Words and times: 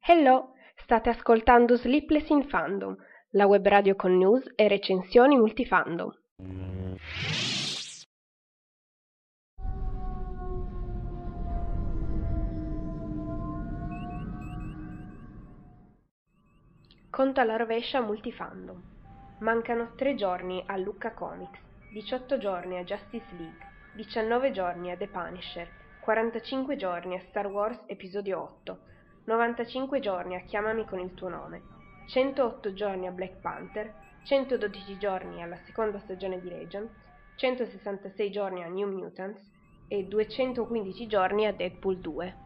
Hello, 0.00 0.54
state 0.74 1.10
ascoltando 1.10 1.76
Sleepless 1.76 2.28
in 2.30 2.48
Fandom, 2.48 2.96
la 3.30 3.46
web 3.46 3.64
radio 3.66 3.94
con 3.94 4.16
news 4.16 4.50
e 4.56 4.66
recensioni 4.66 5.36
multifandom. 5.36 6.10
Conto 17.10 17.40
alla 17.40 17.56
rovescia 17.56 18.00
multifandom. 18.00 18.82
Mancano 19.38 19.94
3 19.94 20.14
giorni 20.16 20.62
a 20.66 20.76
Lucca 20.76 21.12
Comics, 21.12 21.60
18 21.92 22.38
giorni 22.38 22.78
a 22.78 22.84
Justice 22.84 23.26
League, 23.36 23.65
19 23.96 24.50
giorni 24.50 24.90
a 24.90 24.96
The 24.98 25.08
Punisher, 25.08 25.66
45 26.00 26.76
giorni 26.76 27.16
a 27.16 27.20
Star 27.30 27.46
Wars 27.46 27.80
Episodio 27.86 28.42
8, 28.60 28.78
95 29.24 30.00
giorni 30.00 30.36
a 30.36 30.40
Chiamami 30.40 30.84
con 30.84 31.00
il 31.00 31.14
tuo 31.14 31.30
nome, 31.30 31.62
108 32.08 32.74
giorni 32.74 33.06
a 33.06 33.10
Black 33.10 33.40
Panther, 33.40 33.90
112 34.24 34.98
giorni 34.98 35.42
alla 35.42 35.56
seconda 35.64 35.98
stagione 36.00 36.42
di 36.42 36.50
Legion, 36.50 36.86
166 37.36 38.30
giorni 38.30 38.62
a 38.62 38.68
New 38.68 38.86
Mutants 38.86 39.42
e 39.88 40.04
215 40.04 41.06
giorni 41.06 41.46
a 41.46 41.54
Deadpool 41.54 41.96
2. 41.96 42.45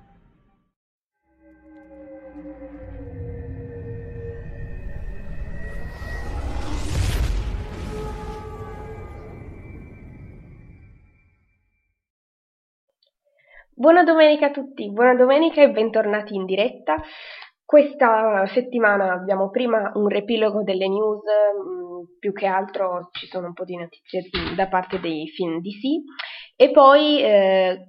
Buona 13.81 14.05
domenica 14.05 14.49
a 14.49 14.51
tutti, 14.51 14.93
buona 14.93 15.15
domenica 15.15 15.63
e 15.63 15.71
bentornati 15.71 16.35
in 16.35 16.45
diretta. 16.45 16.97
Questa 17.65 18.47
settimana 18.49 19.11
abbiamo 19.15 19.49
prima 19.49 19.91
un 19.95 20.07
riepilogo 20.07 20.63
delle 20.63 20.87
news, 20.87 21.23
mh, 21.23 22.19
più 22.19 22.35
che 22.35 22.45
altro 22.45 23.09
ci 23.13 23.27
sono 23.27 23.47
un 23.47 23.55
po' 23.55 23.65
di 23.65 23.77
notizie 23.77 24.21
da 24.55 24.69
parte 24.69 25.01
dei 25.01 25.29
film 25.29 25.63
DC 25.63 25.81
e 26.57 26.71
poi 26.73 27.23
eh, 27.23 27.89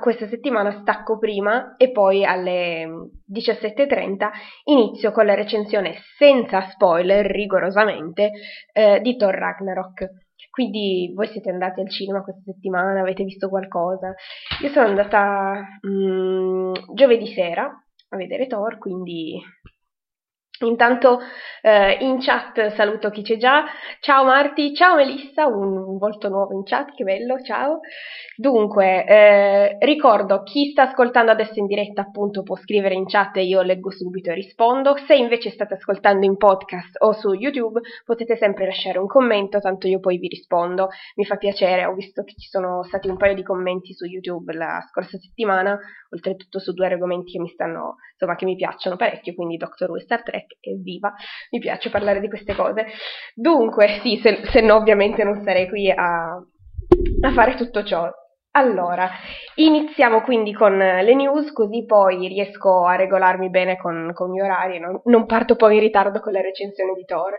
questa 0.00 0.26
settimana 0.26 0.80
stacco 0.80 1.18
prima 1.18 1.76
e 1.76 1.90
poi 1.90 2.24
alle 2.24 2.86
17.30 3.30 4.30
inizio 4.64 5.12
con 5.12 5.26
la 5.26 5.34
recensione 5.34 5.96
senza 6.16 6.62
spoiler 6.70 7.26
rigorosamente 7.26 8.30
eh, 8.72 9.00
di 9.02 9.16
Thor 9.16 9.34
Ragnarok. 9.34 10.08
Quindi 10.50 11.12
voi 11.14 11.28
siete 11.28 11.50
andati 11.50 11.80
al 11.80 11.90
cinema 11.90 12.22
questa 12.22 12.42
settimana, 12.44 13.00
avete 13.00 13.24
visto 13.24 13.48
qualcosa? 13.48 14.14
Io 14.62 14.68
sono 14.70 14.86
andata 14.86 15.62
mh, 15.80 15.88
mm, 15.88 16.72
giovedì 16.94 17.26
sera 17.26 17.64
a 18.08 18.16
vedere 18.16 18.46
Thor, 18.46 18.78
quindi 18.78 19.40
Intanto 20.60 21.20
eh, 21.60 21.98
in 22.00 22.18
chat 22.18 22.68
saluto 22.74 23.10
chi 23.10 23.22
c'è 23.22 23.36
già. 23.36 23.64
Ciao 24.00 24.24
Marti, 24.24 24.74
ciao 24.74 24.96
Melissa, 24.96 25.46
un, 25.46 25.76
un 25.76 25.98
volto 25.98 26.28
nuovo 26.28 26.54
in 26.54 26.62
chat, 26.64 26.94
che 26.94 27.04
bello, 27.04 27.42
ciao. 27.42 27.80
Dunque, 28.36 29.04
eh, 29.04 29.76
ricordo 29.80 30.42
chi 30.42 30.70
sta 30.70 30.82
ascoltando 30.82 31.30
adesso 31.30 31.58
in 31.58 31.66
diretta 31.66 32.02
appunto 32.02 32.42
può 32.42 32.56
scrivere 32.56 32.94
in 32.94 33.06
chat 33.06 33.36
e 33.36 33.44
io 33.44 33.60
leggo 33.60 33.90
subito 33.90 34.30
e 34.30 34.34
rispondo. 34.34 34.96
Se 35.06 35.14
invece 35.14 35.50
state 35.50 35.74
ascoltando 35.74 36.24
in 36.24 36.38
podcast 36.38 36.96
o 37.00 37.12
su 37.12 37.34
YouTube 37.34 37.80
potete 38.04 38.36
sempre 38.36 38.64
lasciare 38.64 38.98
un 38.98 39.06
commento, 39.06 39.60
tanto 39.60 39.88
io 39.88 40.00
poi 40.00 40.16
vi 40.16 40.28
rispondo. 40.28 40.88
Mi 41.16 41.26
fa 41.26 41.36
piacere, 41.36 41.84
ho 41.84 41.92
visto 41.92 42.22
che 42.22 42.34
ci 42.38 42.48
sono 42.48 42.82
stati 42.84 43.08
un 43.08 43.18
paio 43.18 43.34
di 43.34 43.42
commenti 43.42 43.92
su 43.92 44.06
YouTube 44.06 44.54
la 44.54 44.82
scorsa 44.88 45.18
settimana, 45.18 45.78
oltretutto 46.10 46.58
su 46.58 46.72
due 46.72 46.86
argomenti 46.86 47.32
che 47.32 47.40
mi 47.40 47.48
stanno, 47.48 47.96
insomma, 48.12 48.36
che 48.36 48.46
mi 48.46 48.56
piacciono 48.56 48.96
parecchio, 48.96 49.34
quindi 49.34 49.56
Doctor 49.56 49.90
Who 49.90 49.96
e 49.96 50.00
Star 50.00 50.22
Trek 50.22 50.45
evviva, 50.60 51.12
mi 51.50 51.58
piace 51.58 51.90
parlare 51.90 52.20
di 52.20 52.28
queste 52.28 52.54
cose. 52.54 52.86
Dunque, 53.34 54.00
sì, 54.02 54.18
se, 54.22 54.40
se 54.44 54.60
no 54.60 54.76
ovviamente 54.76 55.24
non 55.24 55.42
sarei 55.42 55.68
qui 55.68 55.90
a, 55.90 56.34
a 56.34 57.32
fare 57.32 57.54
tutto 57.54 57.84
ciò. 57.84 58.10
Allora, 58.56 59.10
iniziamo 59.56 60.22
quindi 60.22 60.54
con 60.54 60.78
le 60.78 61.14
news, 61.14 61.52
così 61.52 61.84
poi 61.84 62.26
riesco 62.26 62.86
a 62.86 62.96
regolarmi 62.96 63.50
bene 63.50 63.76
con, 63.76 64.12
con 64.14 64.32
gli 64.32 64.40
orari, 64.40 64.78
non, 64.78 64.98
non, 65.04 65.26
parto 65.26 65.56
poi 65.56 65.74
in 65.74 65.80
ritardo 65.80 66.20
con 66.20 66.32
la 66.32 66.40
recensione 66.40 66.94
di 66.94 67.04
Thor. 67.04 67.36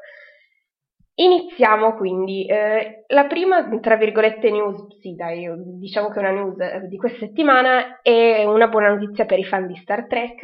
Iniziamo 1.15 1.95
quindi. 1.95 2.45
Eh, 2.45 3.05
la 3.07 3.25
prima, 3.25 3.67
tra 3.79 3.95
virgolette, 3.95 4.51
news, 4.51 4.99
sì 4.99 5.15
dai, 5.15 5.47
diciamo 5.79 6.09
che 6.09 6.19
è 6.19 6.19
una 6.19 6.31
news 6.31 6.85
di 6.87 6.97
questa 6.97 7.25
settimana, 7.25 7.99
è 8.03 8.43
una 8.45 8.67
buona 8.67 8.89
notizia 8.89 9.25
per 9.25 9.39
i 9.39 9.45
fan 9.45 9.65
di 9.65 9.75
Star 9.77 10.05
Trek, 10.05 10.39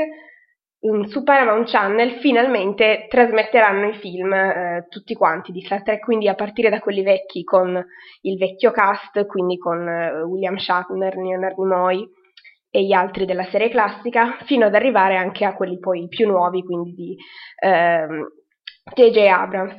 su 1.07 1.23
Paramount 1.23 1.69
Channel 1.69 2.19
finalmente 2.19 3.05
trasmetteranno 3.07 3.87
i 3.87 3.93
film 3.93 4.33
eh, 4.33 4.85
tutti 4.89 5.13
quanti 5.13 5.53
di 5.53 5.61
Star 5.61 5.81
Trek, 5.81 6.03
quindi 6.03 6.27
a 6.27 6.35
partire 6.35 6.69
da 6.69 6.79
quelli 6.79 7.03
vecchi 7.03 7.43
con 7.43 7.81
il 8.21 8.37
vecchio 8.37 8.71
cast, 8.71 9.25
quindi 9.25 9.57
con 9.57 9.87
eh, 9.87 10.21
William 10.23 10.57
Shatner, 10.57 11.15
Leonard 11.15 11.57
Nimoy 11.57 12.05
e 12.69 12.83
gli 12.83 12.91
altri 12.91 13.25
della 13.25 13.45
serie 13.45 13.69
classica, 13.69 14.37
fino 14.45 14.65
ad 14.65 14.75
arrivare 14.75 15.15
anche 15.15 15.45
a 15.45 15.53
quelli 15.53 15.79
poi 15.79 16.07
più 16.09 16.27
nuovi, 16.27 16.63
quindi 16.63 16.93
di 16.93 17.15
J.J. 17.61 19.17
Ehm, 19.17 19.33
Abrams. 19.33 19.75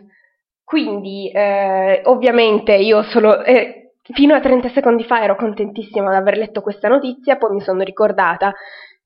Quindi, 0.65 1.31
eh, 1.31 2.01
ovviamente, 2.05 2.75
io 2.77 3.03
solo... 3.03 3.43
Eh, 3.43 3.81
fino 4.13 4.35
a 4.35 4.41
30 4.41 4.69
secondi 4.69 5.05
fa 5.05 5.23
ero 5.23 5.35
contentissima 5.35 6.11
di 6.11 6.17
aver 6.17 6.37
letto 6.37 6.61
questa 6.61 6.89
notizia, 6.89 7.37
poi 7.37 7.55
mi 7.55 7.61
sono 7.63 7.83
ricordata 7.83 8.53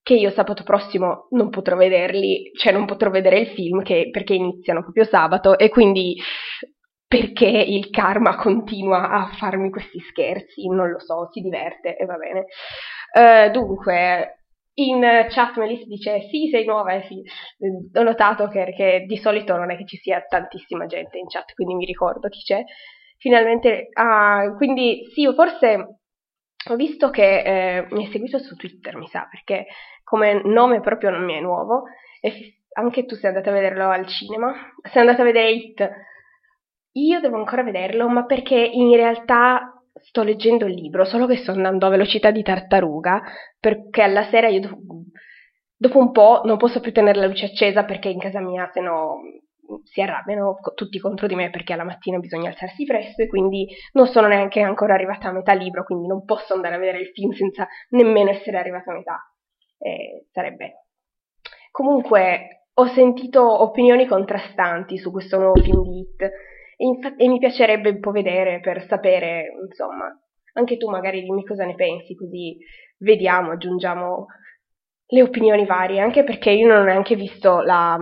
che 0.09 0.15
io 0.15 0.31
sabato 0.31 0.63
prossimo 0.63 1.27
non 1.33 1.51
potrò 1.51 1.77
vederli, 1.77 2.51
cioè 2.55 2.73
non 2.73 2.87
potrò 2.87 3.11
vedere 3.11 3.41
il 3.41 3.49
film 3.49 3.83
che, 3.83 4.09
perché 4.11 4.33
iniziano 4.33 4.81
proprio 4.81 5.05
sabato 5.05 5.59
e 5.59 5.69
quindi 5.69 6.17
perché 7.07 7.47
il 7.47 7.91
karma 7.91 8.37
continua 8.37 9.11
a 9.11 9.27
farmi 9.39 9.69
questi 9.69 9.99
scherzi, 10.01 10.67
non 10.67 10.89
lo 10.89 10.99
so, 10.99 11.29
si 11.31 11.43
diverte 11.43 11.95
e 11.99 12.07
va 12.07 12.17
bene. 12.17 12.47
Uh, 13.13 13.51
dunque, 13.51 14.45
in 14.77 15.27
chat 15.29 15.59
Melissa 15.59 15.85
dice 15.85 16.23
sì, 16.31 16.49
sei 16.51 16.65
nuova, 16.65 16.95
eh, 16.95 17.03
sì. 17.03 17.23
ho 17.93 18.03
notato 18.03 18.49
che, 18.49 18.73
che, 18.75 19.05
di 19.07 19.17
solito 19.19 19.57
non 19.59 19.71
è 19.71 19.77
che 19.77 19.85
ci 19.85 19.99
sia 19.99 20.23
tantissima 20.27 20.87
gente 20.87 21.19
in 21.19 21.27
chat, 21.27 21.53
quindi 21.53 21.75
mi 21.75 21.85
ricordo 21.85 22.29
chi 22.29 22.41
c'è. 22.41 22.63
Finalmente, 23.19 23.89
ah, 23.93 24.55
quindi 24.57 25.03
sì, 25.13 25.31
forse 25.35 25.98
ho 26.73 26.77
visto 26.77 27.11
che 27.11 27.43
eh, 27.43 27.87
mi 27.91 28.05
hai 28.05 28.11
seguito 28.11 28.39
su 28.39 28.55
Twitter, 28.57 28.97
mi 28.97 29.07
sa, 29.09 29.27
perché 29.31 29.67
come 30.05 30.43
nome 30.45 30.81
proprio 30.81 31.11
non 31.11 31.25
mi 31.25 31.35
è 31.35 31.41
nuovo. 31.41 31.85
E 32.21 32.59
anche 32.75 33.05
tu 33.05 33.15
sei 33.15 33.31
andata 33.31 33.51
a 33.51 33.55
vederlo 33.55 33.89
al 33.89 34.07
cinema. 34.07 34.55
Sei 34.83 35.01
andata 35.03 35.23
a 35.23 35.25
vedere 35.25 35.51
It. 35.51 35.91
Io 36.93 37.21
devo 37.21 37.37
ancora 37.37 37.63
vederlo, 37.63 38.09
ma 38.09 38.25
perché 38.25 38.57
in 38.57 38.95
realtà 38.95 39.73
sto 40.03 40.23
leggendo 40.23 40.67
il 40.67 40.75
libro, 40.75 41.05
solo 41.05 41.27
che 41.27 41.37
sto 41.37 41.51
andando 41.51 41.87
a 41.87 41.91
velocità 41.91 42.31
di 42.31 42.43
tartaruga, 42.43 43.23
perché 43.59 44.03
alla 44.03 44.29
sera 44.31 44.49
io 44.49 44.61
dopo, 44.61 44.77
dopo 45.77 45.99
un 45.99 46.13
po' 46.13 46.43
non 46.45 46.57
posso 46.57 46.81
più 46.81 46.93
tenere 46.93 47.19
la 47.19 47.27
luce 47.27 47.47
accesa 47.47 47.85
perché 47.85 48.09
in 48.09 48.19
casa 48.19 48.41
mia 48.41 48.71
se 48.73 48.81
no 48.81 49.21
si 49.85 50.01
arrabbiano 50.01 50.57
tutti 50.75 50.99
contro 50.99 51.27
di 51.27 51.35
me 51.35 51.51
perché 51.51 51.73
alla 51.73 51.85
mattina 51.85 52.19
bisogna 52.19 52.49
alzarsi 52.49 52.85
presto 52.85 53.23
e 53.23 53.29
quindi 53.29 53.67
non 53.93 54.07
sono 54.07 54.27
neanche 54.27 54.61
ancora 54.61 54.95
arrivata 54.95 55.29
a 55.29 55.33
metà 55.33 55.53
libro, 55.53 55.85
quindi 55.85 56.07
non 56.07 56.25
posso 56.25 56.55
andare 56.55 56.77
a 56.77 56.79
vedere 56.79 57.01
il 57.01 57.09
film 57.09 57.33
senza 57.33 57.67
nemmeno 57.91 58.31
essere 58.31 58.59
arrivata 58.59 58.91
a 58.91 58.95
metà. 58.95 59.19
Eh, 59.79 60.27
sarebbe. 60.33 60.87
Comunque 61.71 62.67
ho 62.75 62.87
sentito 62.87 63.63
opinioni 63.63 64.07
contrastanti 64.07 64.99
su 64.99 65.11
questo 65.11 65.39
nuovo 65.39 65.61
film 65.61 65.83
di 65.83 65.99
Hit 66.01 66.23
e, 66.23 66.33
infa- 66.85 67.17
e 67.17 67.29
mi 67.29 67.39
piacerebbe 67.39 67.91
un 67.91 68.01
po' 68.01 68.11
vedere 68.11 68.61
per 68.61 68.87
sapere, 68.87 69.53
insomma, 69.69 70.07
anche 70.55 70.77
tu 70.77 70.89
magari 70.89 71.23
dimmi 71.23 71.45
cosa 71.45 71.65
ne 71.65 71.75
pensi, 71.75 72.15
così 72.15 72.57
vediamo, 72.99 73.53
aggiungiamo 73.53 74.27
le 75.11 75.23
opinioni 75.23 75.65
varie, 75.67 76.01
anche 76.01 76.25
perché 76.25 76.51
io 76.51 76.69
non 76.69 76.81
ho 76.81 76.85
neanche 76.85 77.15
visto 77.15 77.61
la 77.61 77.99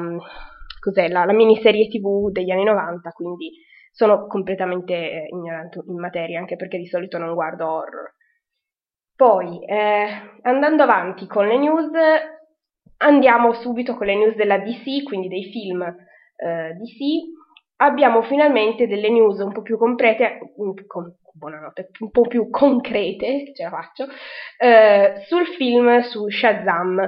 cos'è 0.87 1.09
la, 1.09 1.25
la 1.25 1.33
miniserie 1.33 1.89
tv 1.89 2.31
degli 2.31 2.53
anni 2.53 2.63
90, 2.63 3.11
quindi 3.11 3.51
sono 3.91 4.27
completamente 4.29 4.95
eh, 4.95 5.27
ignorante 5.31 5.83
in 5.85 5.99
materia, 5.99 6.39
anche 6.39 6.55
perché 6.55 6.79
di 6.79 6.87
solito 6.87 7.19
non 7.19 7.35
guardo 7.35 7.67
horror. 7.69 8.15
Poi, 9.17 9.65
eh, 9.65 10.07
andando 10.43 10.85
avanti 10.85 11.27
con 11.27 11.49
le 11.49 11.57
news, 11.59 11.91
andiamo 12.99 13.53
subito 13.55 13.97
con 13.97 14.07
le 14.07 14.15
news 14.15 14.37
della 14.37 14.59
DC, 14.59 15.03
quindi 15.03 15.29
dei 15.29 15.51
film 15.51 15.83
eh, 15.83 16.75
DC. 16.75 17.35
Abbiamo 17.79 18.23
finalmente 18.23 18.87
delle 18.87 19.11
news 19.11 19.41
un 19.41 19.53
po' 19.53 19.63
più 19.63 19.77
complete, 19.77 20.53
con, 20.87 21.17
buonanotte, 21.33 21.91
un 22.01 22.11
po' 22.11 22.27
più 22.29 22.49
concrete, 22.49 23.53
ce 23.55 23.63
la 23.65 23.71
faccio, 23.71 24.07
eh, 24.59 25.23
sul 25.27 25.47
film 25.47 26.01
su 26.01 26.29
Shazam. 26.29 27.01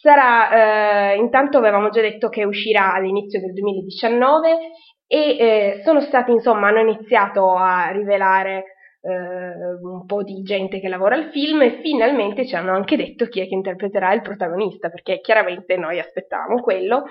Sarà, 0.00 1.12
eh, 1.12 1.16
intanto 1.16 1.58
avevamo 1.58 1.88
già 1.90 2.00
detto 2.00 2.28
che 2.28 2.44
uscirà 2.44 2.94
all'inizio 2.94 3.40
del 3.40 3.52
2019 3.52 4.58
e 5.08 5.18
eh, 5.18 5.80
sono 5.82 6.00
stati, 6.02 6.30
insomma, 6.30 6.68
hanno 6.68 6.80
iniziato 6.80 7.56
a 7.56 7.90
rivelare 7.90 8.64
eh, 9.00 9.10
un 9.82 10.06
po' 10.06 10.22
di 10.22 10.42
gente 10.42 10.78
che 10.78 10.86
lavora 10.86 11.16
al 11.16 11.30
film 11.30 11.62
e 11.62 11.80
finalmente 11.82 12.46
ci 12.46 12.54
hanno 12.54 12.74
anche 12.74 12.96
detto 12.96 13.26
chi 13.26 13.40
è 13.40 13.48
che 13.48 13.54
interpreterà 13.54 14.12
il 14.12 14.22
protagonista, 14.22 14.88
perché 14.88 15.18
chiaramente 15.20 15.76
noi 15.76 15.98
aspettavamo 15.98 16.60
quello. 16.60 17.02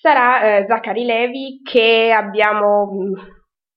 Sarà 0.00 0.60
eh, 0.60 0.64
Zachary 0.66 1.04
Levi 1.04 1.60
che 1.62 2.10
abbiamo, 2.10 2.90
mm, 2.90 3.12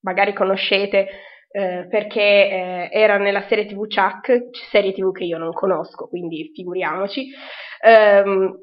magari 0.03 0.33
conoscete, 0.33 1.07
eh, 1.55 1.85
perché 1.87 2.19
eh, 2.19 2.89
era 2.91 3.17
nella 3.17 3.45
serie 3.47 3.67
TV 3.67 3.85
Chuck, 3.85 4.49
serie 4.71 4.91
TV 4.91 5.11
che 5.11 5.23
io 5.23 5.37
non 5.37 5.53
conosco, 5.53 6.07
quindi 6.07 6.51
figuriamoci. 6.51 7.29
Um, 7.85 8.57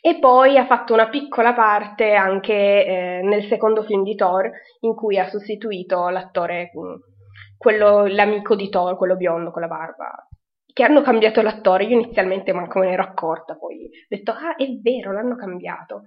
e 0.00 0.18
poi 0.18 0.56
ha 0.56 0.64
fatto 0.64 0.94
una 0.94 1.10
piccola 1.10 1.52
parte 1.52 2.14
anche 2.14 2.54
eh, 2.54 3.20
nel 3.22 3.46
secondo 3.48 3.82
film 3.82 4.02
di 4.02 4.14
Thor, 4.14 4.50
in 4.80 4.94
cui 4.94 5.18
ha 5.18 5.28
sostituito 5.28 6.08
l'attore 6.08 6.70
mm, 6.74 6.94
quello, 7.58 8.06
l'amico 8.06 8.56
di 8.56 8.70
Thor, 8.70 8.96
quello 8.96 9.16
biondo 9.16 9.50
con 9.50 9.60
la 9.60 9.68
barba, 9.68 10.26
che 10.72 10.84
hanno 10.84 11.02
cambiato 11.02 11.42
l'attore. 11.42 11.84
Io 11.84 12.00
inizialmente 12.00 12.54
manco 12.54 12.78
me 12.78 12.86
ne 12.86 12.92
ero 12.94 13.02
accorta, 13.02 13.56
poi 13.56 13.84
ho 13.84 14.06
detto, 14.08 14.30
ah, 14.30 14.54
è 14.56 14.66
vero, 14.80 15.12
l'hanno 15.12 15.36
cambiato. 15.36 16.04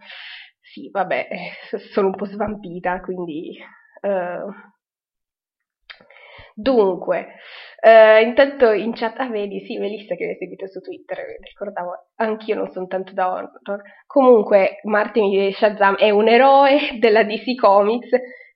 Sì, 0.59 0.89
vabbè, 0.89 1.27
sono 1.93 2.07
un 2.07 2.15
po' 2.15 2.25
svampita, 2.25 2.99
quindi... 3.01 3.55
Uh... 4.01 4.77
Dunque, 6.61 7.27
uh, 7.81 8.21
intanto 8.21 8.71
in 8.71 8.93
chat, 8.93 9.17
ah 9.19 9.29
vedi, 9.29 9.63
sì, 9.65 9.77
Melissa 9.77 10.15
che 10.15 10.25
mi 10.25 10.31
hai 10.31 10.37
seguito 10.37 10.67
su 10.67 10.81
Twitter, 10.81 11.17
ricordavo, 11.41 11.91
anch'io 12.15 12.55
non 12.55 12.69
sono 12.69 12.87
tanto 12.87 13.13
da 13.13 13.31
horror. 13.31 13.81
Comunque, 14.05 14.81
Martin 14.83 15.53
Shazam 15.53 15.95
è 15.95 16.09
un 16.09 16.27
eroe 16.27 16.77
della 16.99 17.23
DC 17.23 17.55
Comics 17.55 18.09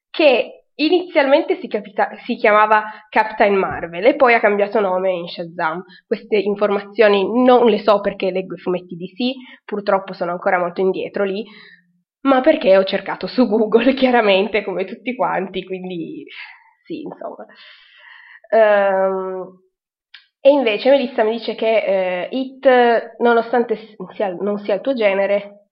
che 0.10 0.64
Inizialmente 0.76 1.60
si, 1.60 1.68
capita- 1.68 2.10
si, 2.26 2.36
chiamava 2.36 2.84
Captain 3.08 3.54
Marvel 3.54 4.04
e 4.06 4.16
poi 4.16 4.34
ha 4.34 4.40
cambiato 4.40 4.80
nome 4.80 5.12
in 5.12 5.28
Shazam. 5.28 5.84
Queste 6.08 6.36
informazioni 6.38 7.44
non 7.44 7.68
le 7.68 7.78
so 7.78 8.02
perché 8.02 8.32
leggo 8.32 8.56
i 8.56 8.58
fumetti 8.58 8.98
sì, 9.16 9.36
purtroppo 9.64 10.14
sono 10.14 10.32
ancora 10.32 10.58
molto 10.58 10.82
indietro 10.82 11.26
lì, 11.26 11.46
ma 12.22 12.42
perché 12.42 12.76
ho 12.76 12.84
cercato 12.86 13.28
su 13.28 13.48
Google 13.48 13.94
chiaramente 13.94 14.64
come 14.64 14.86
tutti 14.86 15.16
quanti, 15.16 15.64
quindi 15.64 16.26
sì, 16.86 17.02
insomma. 17.02 17.46
Um, 18.54 19.62
e 20.40 20.50
invece 20.50 20.90
Melissa 20.90 21.24
mi 21.24 21.32
dice 21.32 21.56
che 21.56 21.78
eh, 21.84 22.28
It, 22.32 23.16
nonostante 23.20 23.78
sia, 24.14 24.34
non 24.34 24.60
sia 24.60 24.76
il 24.76 24.82
tuo 24.82 24.94
genere, 24.94 25.70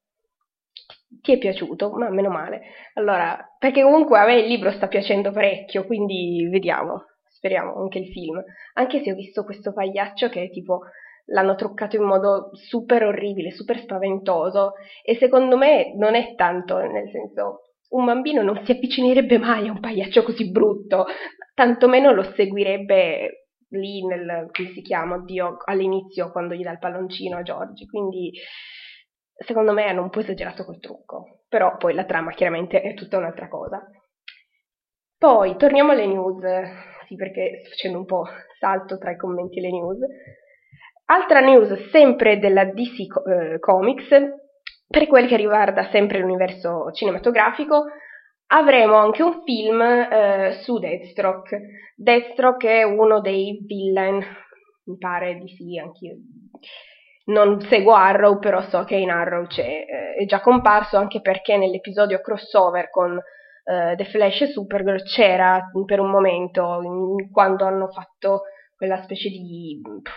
ti 1.22 1.34
è 1.34 1.38
piaciuto, 1.38 1.92
ma 1.92 2.10
meno 2.10 2.30
male. 2.30 2.62
Allora, 2.94 3.38
perché 3.60 3.84
comunque 3.84 4.18
a 4.18 4.26
me 4.26 4.40
il 4.40 4.48
libro 4.48 4.72
sta 4.72 4.88
piacendo 4.88 5.32
parecchio, 5.32 5.86
quindi 5.86 6.48
vediamo, 6.50 7.06
speriamo 7.28 7.76
anche 7.82 8.00
il 8.00 8.08
film. 8.08 8.42
Anche 8.74 9.02
se 9.04 9.12
ho 9.12 9.16
visto 9.16 9.44
questo 9.44 9.74
pagliaccio 9.74 10.30
che 10.30 10.44
è 10.44 10.50
tipo 10.50 10.82
l'hanno 11.26 11.56
truccato 11.56 11.96
in 11.98 12.04
modo 12.04 12.50
super 12.54 13.04
orribile, 13.04 13.52
super 13.52 13.80
spaventoso 13.80 14.74
e 15.04 15.16
secondo 15.18 15.58
me 15.58 15.96
non 15.96 16.16
è 16.16 16.34
tanto, 16.36 16.80
nel 16.80 17.10
senso 17.10 17.72
un 17.90 18.06
bambino 18.06 18.42
non 18.42 18.64
si 18.64 18.72
avvicinerebbe 18.72 19.38
mai 19.38 19.68
a 19.68 19.72
un 19.72 19.80
pagliaccio 19.80 20.24
così 20.24 20.50
brutto, 20.50 21.06
tantomeno 21.54 22.12
lo 22.12 22.24
seguirebbe 22.24 23.48
lì 23.72 24.06
nel, 24.06 24.50
come 24.52 24.70
si 24.70 24.82
chiama, 24.82 25.16
oddio, 25.16 25.58
all'inizio 25.66 26.32
quando 26.32 26.54
gli 26.54 26.64
dà 26.64 26.72
il 26.72 26.80
palloncino 26.80 27.38
a 27.38 27.42
Giorgi, 27.44 27.86
quindi 27.86 28.32
secondo 29.34 29.74
me 29.74 29.86
hanno 29.86 30.02
un 30.02 30.10
po' 30.10 30.20
esagerato 30.20 30.66
col 30.66 30.80
trucco, 30.80 31.44
però 31.48 31.78
poi 31.78 31.94
la 31.94 32.06
trama 32.06 32.32
chiaramente 32.32 32.82
è 32.82 32.94
tutta 32.94 33.18
un'altra 33.18 33.48
cosa. 33.48 33.82
Poi 35.18 35.56
torniamo 35.56 35.92
alle 35.92 36.08
news, 36.08 36.42
sì 37.08 37.16
perché 37.16 37.60
sto 37.62 37.70
facendo 37.70 38.00
un 38.00 38.06
po' 38.06 38.26
salto 38.60 38.98
tra 38.98 39.12
i 39.12 39.18
commenti 39.18 39.60
e 39.60 39.62
le 39.62 39.72
news. 39.72 40.00
Altra 41.06 41.42
news 41.42 41.90
sempre 41.90 42.40
della 42.40 42.66
DC 42.66 43.00
eh, 43.28 43.60
Comics, 43.60 44.08
per 44.88 45.08
quel 45.08 45.28
che 45.28 45.36
riguarda 45.36 45.90
sempre 45.92 46.20
l'universo 46.20 46.92
cinematografico, 46.92 47.86
avremo 48.54 48.96
anche 48.96 49.24
un 49.24 49.42
film 49.44 49.82
eh, 49.82 50.60
su 50.62 50.78
Deathstroke. 50.78 51.60
Deathstroke 51.96 52.80
è 52.80 52.84
uno 52.84 53.20
dei 53.20 53.64
villain, 53.66 54.24
mi 54.86 54.98
pare 54.98 55.36
di 55.36 55.48
sì, 55.50 55.78
anch'io 55.78 56.16
non 57.24 57.62
seguo 57.62 57.94
Arrow, 57.94 58.40
però 58.40 58.62
so 58.62 58.84
che 58.84 58.96
in 58.96 59.10
Arrow 59.10 59.46
c'è, 59.46 59.86
eh, 59.88 60.14
è 60.16 60.26
già 60.26 60.42
comparso 60.42 60.98
anche 60.98 61.22
perché 61.22 61.58
nell'episodio 61.58 62.20
crossover 62.20 62.90
con 62.90 63.18
eh, 63.18 63.96
The 63.96 64.06
Flash 64.06 64.42
e 64.42 64.48
Supergirl 64.48 65.04
c'era 65.04 65.70
per 65.86 66.00
un 66.00 66.10
momento, 66.10 66.80
in, 66.82 67.32
quando 67.32 67.66
hanno 67.66 67.88
fatto 67.90 68.42
quella 68.76 69.02
specie 69.04 69.30
di 69.30 69.80
pff, 70.02 70.12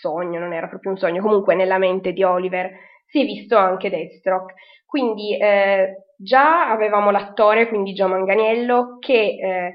sogno, 0.00 0.40
non 0.40 0.52
era 0.52 0.68
proprio 0.68 0.92
un 0.92 0.98
sogno, 0.98 1.22
comunque 1.22 1.54
nella 1.54 1.78
mente 1.78 2.12
di 2.12 2.24
Oliver 2.24 2.70
si 3.10 3.20
è 3.20 3.24
visto 3.24 3.56
anche 3.56 3.90
Deathstroke. 3.90 4.54
Quindi 4.86 5.36
eh, 5.36 6.04
già 6.16 6.70
avevamo 6.70 7.10
l'attore, 7.10 7.68
quindi 7.68 7.92
Joe 7.92 8.08
Manganiello, 8.08 8.98
che 8.98 9.14
eh, 9.14 9.74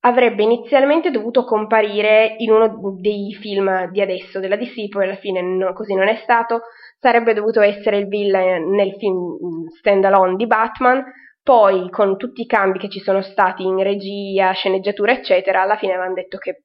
avrebbe 0.00 0.42
inizialmente 0.42 1.10
dovuto 1.10 1.44
comparire 1.44 2.34
in 2.38 2.50
uno 2.50 2.96
dei 2.98 3.36
film 3.40 3.90
di 3.90 4.00
adesso 4.00 4.40
della 4.40 4.56
DC, 4.56 4.88
poi 4.88 5.04
alla 5.04 5.16
fine 5.16 5.42
no, 5.42 5.72
così 5.72 5.94
non 5.94 6.08
è 6.08 6.16
stato, 6.22 6.62
sarebbe 6.98 7.34
dovuto 7.34 7.60
essere 7.60 7.98
il 7.98 8.08
villain 8.08 8.70
nel 8.70 8.94
film 8.94 9.68
standalone 9.78 10.36
di 10.36 10.46
Batman, 10.46 11.04
poi 11.42 11.90
con 11.90 12.16
tutti 12.16 12.42
i 12.42 12.46
cambi 12.46 12.78
che 12.78 12.88
ci 12.88 13.00
sono 13.00 13.22
stati 13.22 13.62
in 13.62 13.82
regia, 13.82 14.52
sceneggiatura 14.52 15.12
eccetera, 15.12 15.62
alla 15.62 15.76
fine 15.76 15.92
avevano 15.92 16.14
detto 16.14 16.38
che 16.38 16.64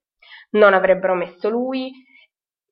non 0.52 0.74
avrebbero 0.74 1.14
messo 1.14 1.50
lui, 1.50 1.92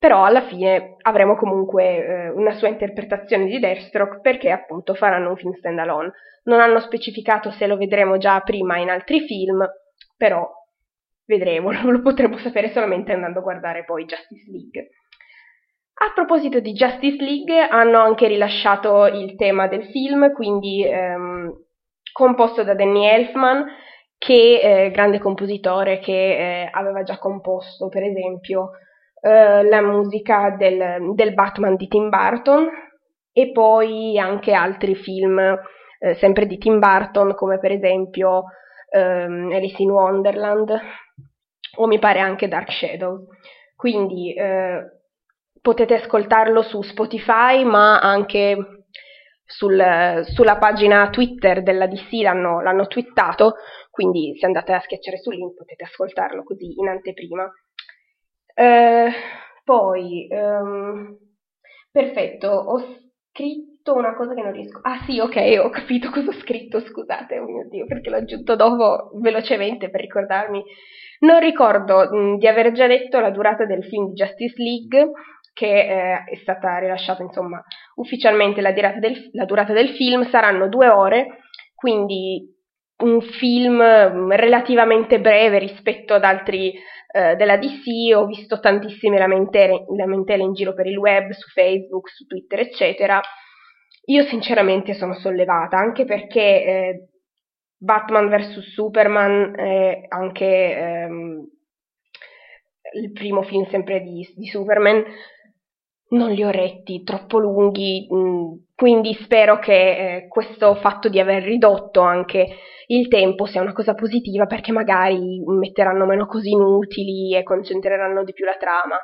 però 0.03 0.25
alla 0.25 0.41
fine 0.47 0.97
avremo 1.03 1.37
comunque 1.37 2.05
eh, 2.05 2.29
una 2.31 2.51
sua 2.55 2.67
interpretazione 2.67 3.45
di 3.45 3.57
Deathstroke 3.57 4.19
perché 4.19 4.51
appunto 4.51 4.95
faranno 4.95 5.29
un 5.29 5.37
film 5.37 5.53
standalone. 5.53 6.11
Non 6.43 6.59
hanno 6.59 6.81
specificato 6.81 7.51
se 7.51 7.67
lo 7.67 7.77
vedremo 7.77 8.17
già 8.17 8.41
prima 8.41 8.77
in 8.79 8.89
altri 8.89 9.21
film, 9.21 9.65
però 10.17 10.45
vedremo, 11.25 11.71
lo 11.89 12.01
potremo 12.01 12.37
sapere 12.39 12.73
solamente 12.73 13.13
andando 13.13 13.39
a 13.39 13.43
guardare 13.43 13.85
poi 13.85 14.03
Justice 14.03 14.51
League. 14.51 14.89
A 16.01 16.11
proposito 16.13 16.59
di 16.59 16.73
Justice 16.73 17.23
League, 17.23 17.57
hanno 17.57 17.99
anche 17.99 18.27
rilasciato 18.27 19.05
il 19.05 19.37
tema 19.37 19.69
del 19.69 19.85
film, 19.85 20.33
quindi 20.33 20.85
ehm, 20.85 21.49
composto 22.11 22.65
da 22.65 22.73
Danny 22.73 23.05
Elfman, 23.05 23.67
che 24.17 24.59
è 24.59 24.91
grande 24.91 25.19
compositore 25.19 25.99
che 25.99 26.11
eh, 26.63 26.69
aveva 26.69 27.03
già 27.03 27.17
composto, 27.19 27.87
per 27.87 28.03
esempio, 28.03 28.71
eh, 29.25 29.63
la 29.63 29.81
musica 29.81 30.53
del, 30.57 31.13
del, 31.15 31.33
Batman 31.33 31.77
di 31.77 31.87
Tim 31.87 32.09
Burton 32.09 32.67
e 33.31 33.51
poi 33.53 34.19
anche 34.19 34.51
altri 34.51 34.95
film 34.95 35.39
eh, 35.39 36.15
sempre 36.15 36.45
di 36.45 36.57
Tim 36.57 36.77
Burton, 36.77 37.33
come 37.33 37.57
per 37.57 37.71
esempio 37.71 38.43
ehm, 38.89 39.49
Alice 39.53 39.81
in 39.81 39.91
Wonderland 39.91 40.77
o 41.77 41.87
mi 41.87 41.99
pare 41.99 42.19
anche 42.19 42.49
Dark 42.49 42.69
Shadow. 42.69 43.27
Quindi 43.77 44.33
eh, 44.33 44.81
potete 45.61 45.93
ascoltarlo 45.93 46.61
su 46.61 46.81
Spotify, 46.81 47.63
ma 47.63 48.01
anche 48.01 48.57
sul, 49.45 50.21
sulla 50.25 50.57
pagina 50.57 51.09
Twitter 51.09 51.63
della 51.63 51.87
DC 51.87 52.11
l'hanno, 52.23 52.61
l'hanno, 52.61 52.87
twittato, 52.87 53.55
quindi 53.89 54.35
se 54.37 54.45
andate 54.45 54.73
a 54.73 54.81
schiacciare 54.81 55.17
sul 55.17 55.35
link 55.35 55.55
potete 55.55 55.85
ascoltarlo 55.85 56.43
così 56.43 56.73
in 56.77 56.89
anteprima. 56.89 57.49
Eh, 58.53 59.11
poi, 59.63 60.27
um, 60.31 61.17
perfetto, 61.91 62.47
ho 62.47 62.79
scritto 63.31 63.73
scritto 63.83 63.93
una 63.93 64.15
cosa 64.15 64.33
che 64.33 64.41
non 64.41 64.53
riesco. 64.53 64.79
Ah 64.81 65.03
sì, 65.05 65.19
ok, 65.19 65.59
ho 65.61 65.69
capito 65.69 66.09
cosa 66.09 66.29
ho 66.29 66.39
scritto, 66.39 66.79
scusate, 66.79 67.37
oh 67.37 67.45
mio 67.45 67.67
Dio, 67.69 67.85
perché 67.85 68.09
l'ho 68.09 68.17
aggiunto 68.17 68.55
dopo 68.55 69.11
velocemente 69.19 69.89
per 69.89 69.99
ricordarmi. 69.99 70.63
Non 71.19 71.39
ricordo 71.39 72.09
mh, 72.09 72.17
mm, 72.17 72.35
di 72.37 72.47
aver 72.47 72.71
già 72.71 72.87
detto 72.87 73.19
la 73.19 73.29
durata 73.29 73.65
del 73.65 73.83
film 73.83 74.07
di 74.07 74.13
Justice 74.13 74.55
League, 74.61 75.11
che 75.53 75.67
eh, 75.67 76.23
è 76.23 76.35
stata 76.41 76.77
rilasciata 76.77 77.21
insomma 77.21 77.61
ufficialmente 77.95 78.61
la 78.61 78.71
durata, 78.71 78.99
del, 78.99 79.29
la 79.33 79.45
durata 79.45 79.73
del 79.73 79.89
film, 79.89 80.23
saranno 80.29 80.69
due 80.69 80.87
ore, 80.87 81.39
quindi 81.75 82.52
un 83.03 83.21
film 83.21 83.81
relativamente 84.35 85.19
breve 85.19 85.59
rispetto 85.59 86.13
ad 86.13 86.23
altri 86.23 86.73
eh, 87.15 87.35
della 87.35 87.57
DC, 87.57 88.15
ho 88.15 88.25
visto 88.25 88.59
tantissime 88.59 89.19
lamentele, 89.19 89.85
lamentele 89.95 90.43
in 90.43 90.53
giro 90.53 90.73
per 90.73 90.87
il 90.87 90.97
web, 90.97 91.29
su 91.31 91.47
Facebook, 91.49 92.09
su 92.09 92.25
Twitter, 92.25 92.59
eccetera. 92.59 93.21
Io 94.05 94.23
sinceramente 94.23 94.93
sono 94.93 95.13
sollevata, 95.13 95.77
anche 95.77 96.05
perché 96.05 96.41
eh, 96.41 97.07
Batman 97.77 98.29
vs 98.29 98.59
Superman, 98.73 99.53
eh, 99.57 100.05
anche 100.07 100.75
ehm, 100.75 101.47
il 102.95 103.11
primo 103.11 103.43
film 103.43 103.67
sempre 103.69 104.01
di, 104.01 104.27
di 104.35 104.47
Superman, 104.47 105.03
non 106.09 106.31
li 106.31 106.43
ho 106.43 106.49
retti, 106.49 107.03
troppo 107.03 107.39
lunghi, 107.39 108.07
mh, 108.09 108.15
mm, 108.15 108.53
quindi 108.83 109.13
spero 109.13 109.59
che 109.59 109.71
eh, 109.71 110.27
questo 110.27 110.75
fatto 110.75 111.07
di 111.07 111.17
aver 111.17 111.41
ridotto 111.41 112.01
anche 112.01 112.45
il 112.87 113.07
tempo 113.07 113.45
sia 113.45 113.61
una 113.61 113.71
cosa 113.71 113.93
positiva 113.93 114.45
perché 114.45 114.73
magari 114.73 115.41
metteranno 115.45 116.05
meno 116.05 116.25
cose 116.25 116.49
inutili 116.49 117.33
e 117.33 117.43
concentreranno 117.43 118.25
di 118.25 118.33
più 118.33 118.43
la 118.43 118.57
trama. 118.59 118.97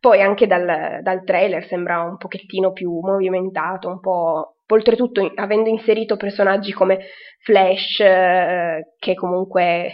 Poi 0.00 0.20
anche 0.20 0.46
dal, 0.46 1.00
dal 1.00 1.24
trailer 1.24 1.64
sembra 1.64 2.02
un 2.02 2.18
pochettino 2.18 2.72
più 2.72 3.00
movimentato, 3.00 3.88
un 3.88 4.00
po' 4.00 4.56
oltretutto 4.68 5.32
avendo 5.36 5.70
inserito 5.70 6.18
personaggi 6.18 6.72
come 6.72 6.98
Flash, 7.40 8.00
eh, 8.00 8.92
che 8.98 9.14
comunque 9.14 9.62
è 9.62 9.92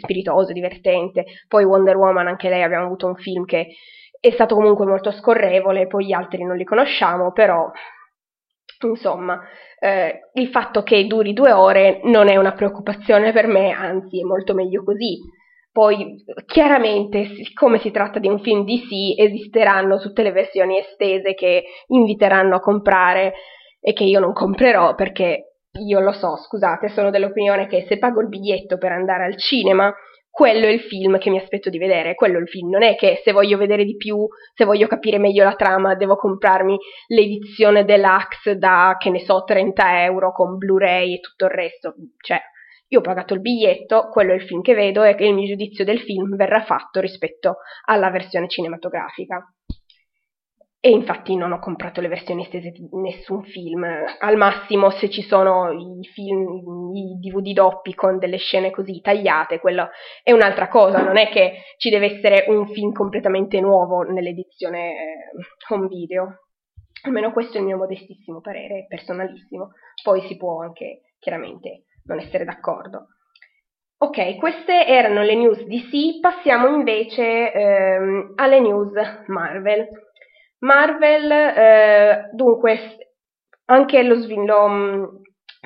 spiritoso, 0.00 0.54
divertente, 0.54 1.26
poi 1.46 1.64
Wonder 1.64 1.96
Woman, 1.96 2.26
anche 2.26 2.48
lei 2.48 2.62
abbiamo 2.62 2.86
avuto 2.86 3.06
un 3.06 3.16
film 3.16 3.44
che 3.44 3.66
è 4.18 4.30
stato 4.30 4.54
comunque 4.54 4.86
molto 4.86 5.10
scorrevole, 5.10 5.86
poi 5.88 6.06
gli 6.06 6.12
altri 6.12 6.42
non 6.42 6.56
li 6.56 6.64
conosciamo, 6.64 7.32
però 7.32 7.70
insomma, 8.86 9.40
eh, 9.78 10.30
il 10.34 10.48
fatto 10.48 10.82
che 10.82 11.06
duri 11.06 11.32
due 11.32 11.52
ore 11.52 12.00
non 12.04 12.28
è 12.28 12.36
una 12.36 12.52
preoccupazione 12.52 13.32
per 13.32 13.46
me, 13.46 13.72
anzi 13.72 14.20
è 14.20 14.24
molto 14.24 14.54
meglio 14.54 14.84
così. 14.84 15.18
Poi 15.70 16.24
chiaramente, 16.46 17.26
siccome 17.44 17.78
si 17.78 17.90
tratta 17.90 18.18
di 18.18 18.28
un 18.28 18.40
film 18.40 18.64
DC, 18.64 19.18
esisteranno 19.18 19.98
tutte 19.98 20.22
le 20.22 20.32
versioni 20.32 20.78
estese 20.78 21.34
che 21.34 21.64
inviteranno 21.88 22.56
a 22.56 22.60
comprare 22.60 23.34
e 23.80 23.92
che 23.92 24.04
io 24.04 24.18
non 24.18 24.32
comprerò 24.32 24.94
perché 24.94 25.48
io 25.78 26.00
lo 26.00 26.12
so, 26.12 26.36
scusate, 26.36 26.88
sono 26.88 27.10
dell'opinione 27.10 27.66
che 27.66 27.84
se 27.86 27.98
pago 27.98 28.20
il 28.20 28.28
biglietto 28.28 28.78
per 28.78 28.92
andare 28.92 29.24
al 29.24 29.36
cinema, 29.36 29.94
quello 30.38 30.66
è 30.66 30.68
il 30.68 30.82
film 30.82 31.18
che 31.18 31.30
mi 31.30 31.38
aspetto 31.38 31.68
di 31.68 31.78
vedere, 31.78 32.14
quello 32.14 32.38
è 32.38 32.40
il 32.40 32.46
film, 32.46 32.70
non 32.70 32.84
è 32.84 32.94
che 32.94 33.20
se 33.24 33.32
voglio 33.32 33.58
vedere 33.58 33.84
di 33.84 33.96
più, 33.96 34.24
se 34.54 34.64
voglio 34.64 34.86
capire 34.86 35.18
meglio 35.18 35.42
la 35.42 35.56
trama, 35.56 35.96
devo 35.96 36.14
comprarmi 36.14 36.78
l'edizione 37.08 37.84
deluxe 37.84 38.56
da, 38.56 38.94
che 39.00 39.10
ne 39.10 39.18
so, 39.18 39.42
30 39.42 40.04
euro 40.04 40.30
con 40.30 40.56
Blu-ray 40.56 41.14
e 41.14 41.18
tutto 41.18 41.46
il 41.46 41.50
resto, 41.50 41.94
cioè 42.20 42.40
io 42.86 43.00
ho 43.00 43.02
pagato 43.02 43.34
il 43.34 43.40
biglietto, 43.40 44.10
quello 44.12 44.30
è 44.30 44.36
il 44.36 44.42
film 44.42 44.62
che 44.62 44.74
vedo 44.74 45.02
e 45.02 45.16
il 45.18 45.34
mio 45.34 45.48
giudizio 45.48 45.84
del 45.84 45.98
film 46.02 46.36
verrà 46.36 46.62
fatto 46.62 47.00
rispetto 47.00 47.56
alla 47.86 48.08
versione 48.08 48.46
cinematografica. 48.46 49.44
E 50.88 50.90
infatti 50.90 51.36
non 51.36 51.52
ho 51.52 51.58
comprato 51.58 52.00
le 52.00 52.08
versioni 52.08 52.44
estese 52.44 52.70
di 52.70 52.88
nessun 52.92 53.44
film. 53.44 53.84
Al 54.20 54.38
massimo, 54.38 54.88
se 54.88 55.10
ci 55.10 55.20
sono 55.20 55.70
i 55.70 56.02
film, 56.14 56.94
i 56.94 57.18
DVD 57.20 57.52
doppi 57.52 57.92
con 57.92 58.16
delle 58.18 58.38
scene 58.38 58.70
così 58.70 58.98
tagliate, 59.02 59.60
quello 59.60 59.90
è 60.22 60.32
un'altra 60.32 60.68
cosa. 60.68 61.02
Non 61.02 61.18
è 61.18 61.28
che 61.28 61.58
ci 61.76 61.90
deve 61.90 62.16
essere 62.16 62.46
un 62.48 62.66
film 62.68 62.92
completamente 62.92 63.60
nuovo 63.60 64.00
nell'edizione 64.00 64.92
eh, 64.92 65.74
home 65.74 65.88
video. 65.88 66.44
Almeno 67.02 67.32
questo 67.32 67.58
è 67.58 67.60
il 67.60 67.66
mio 67.66 67.76
modestissimo 67.76 68.40
parere, 68.40 68.86
personalissimo. 68.88 69.72
Poi 70.02 70.22
si 70.22 70.38
può 70.38 70.62
anche 70.62 71.02
chiaramente 71.18 71.82
non 72.04 72.18
essere 72.18 72.46
d'accordo. 72.46 73.08
Ok, 73.98 74.36
queste 74.36 74.86
erano 74.86 75.22
le 75.22 75.34
news 75.34 75.62
DC, 75.64 76.20
passiamo 76.20 76.68
invece 76.68 77.52
ehm, 77.52 78.32
alle 78.36 78.60
news 78.60 78.92
Marvel. 79.26 79.86
Marvel, 80.60 81.30
eh, 81.30 82.30
dunque, 82.32 82.98
anche 83.66 84.02
lo, 84.02 84.14
lo, 84.14 84.68
mm, 84.68 85.04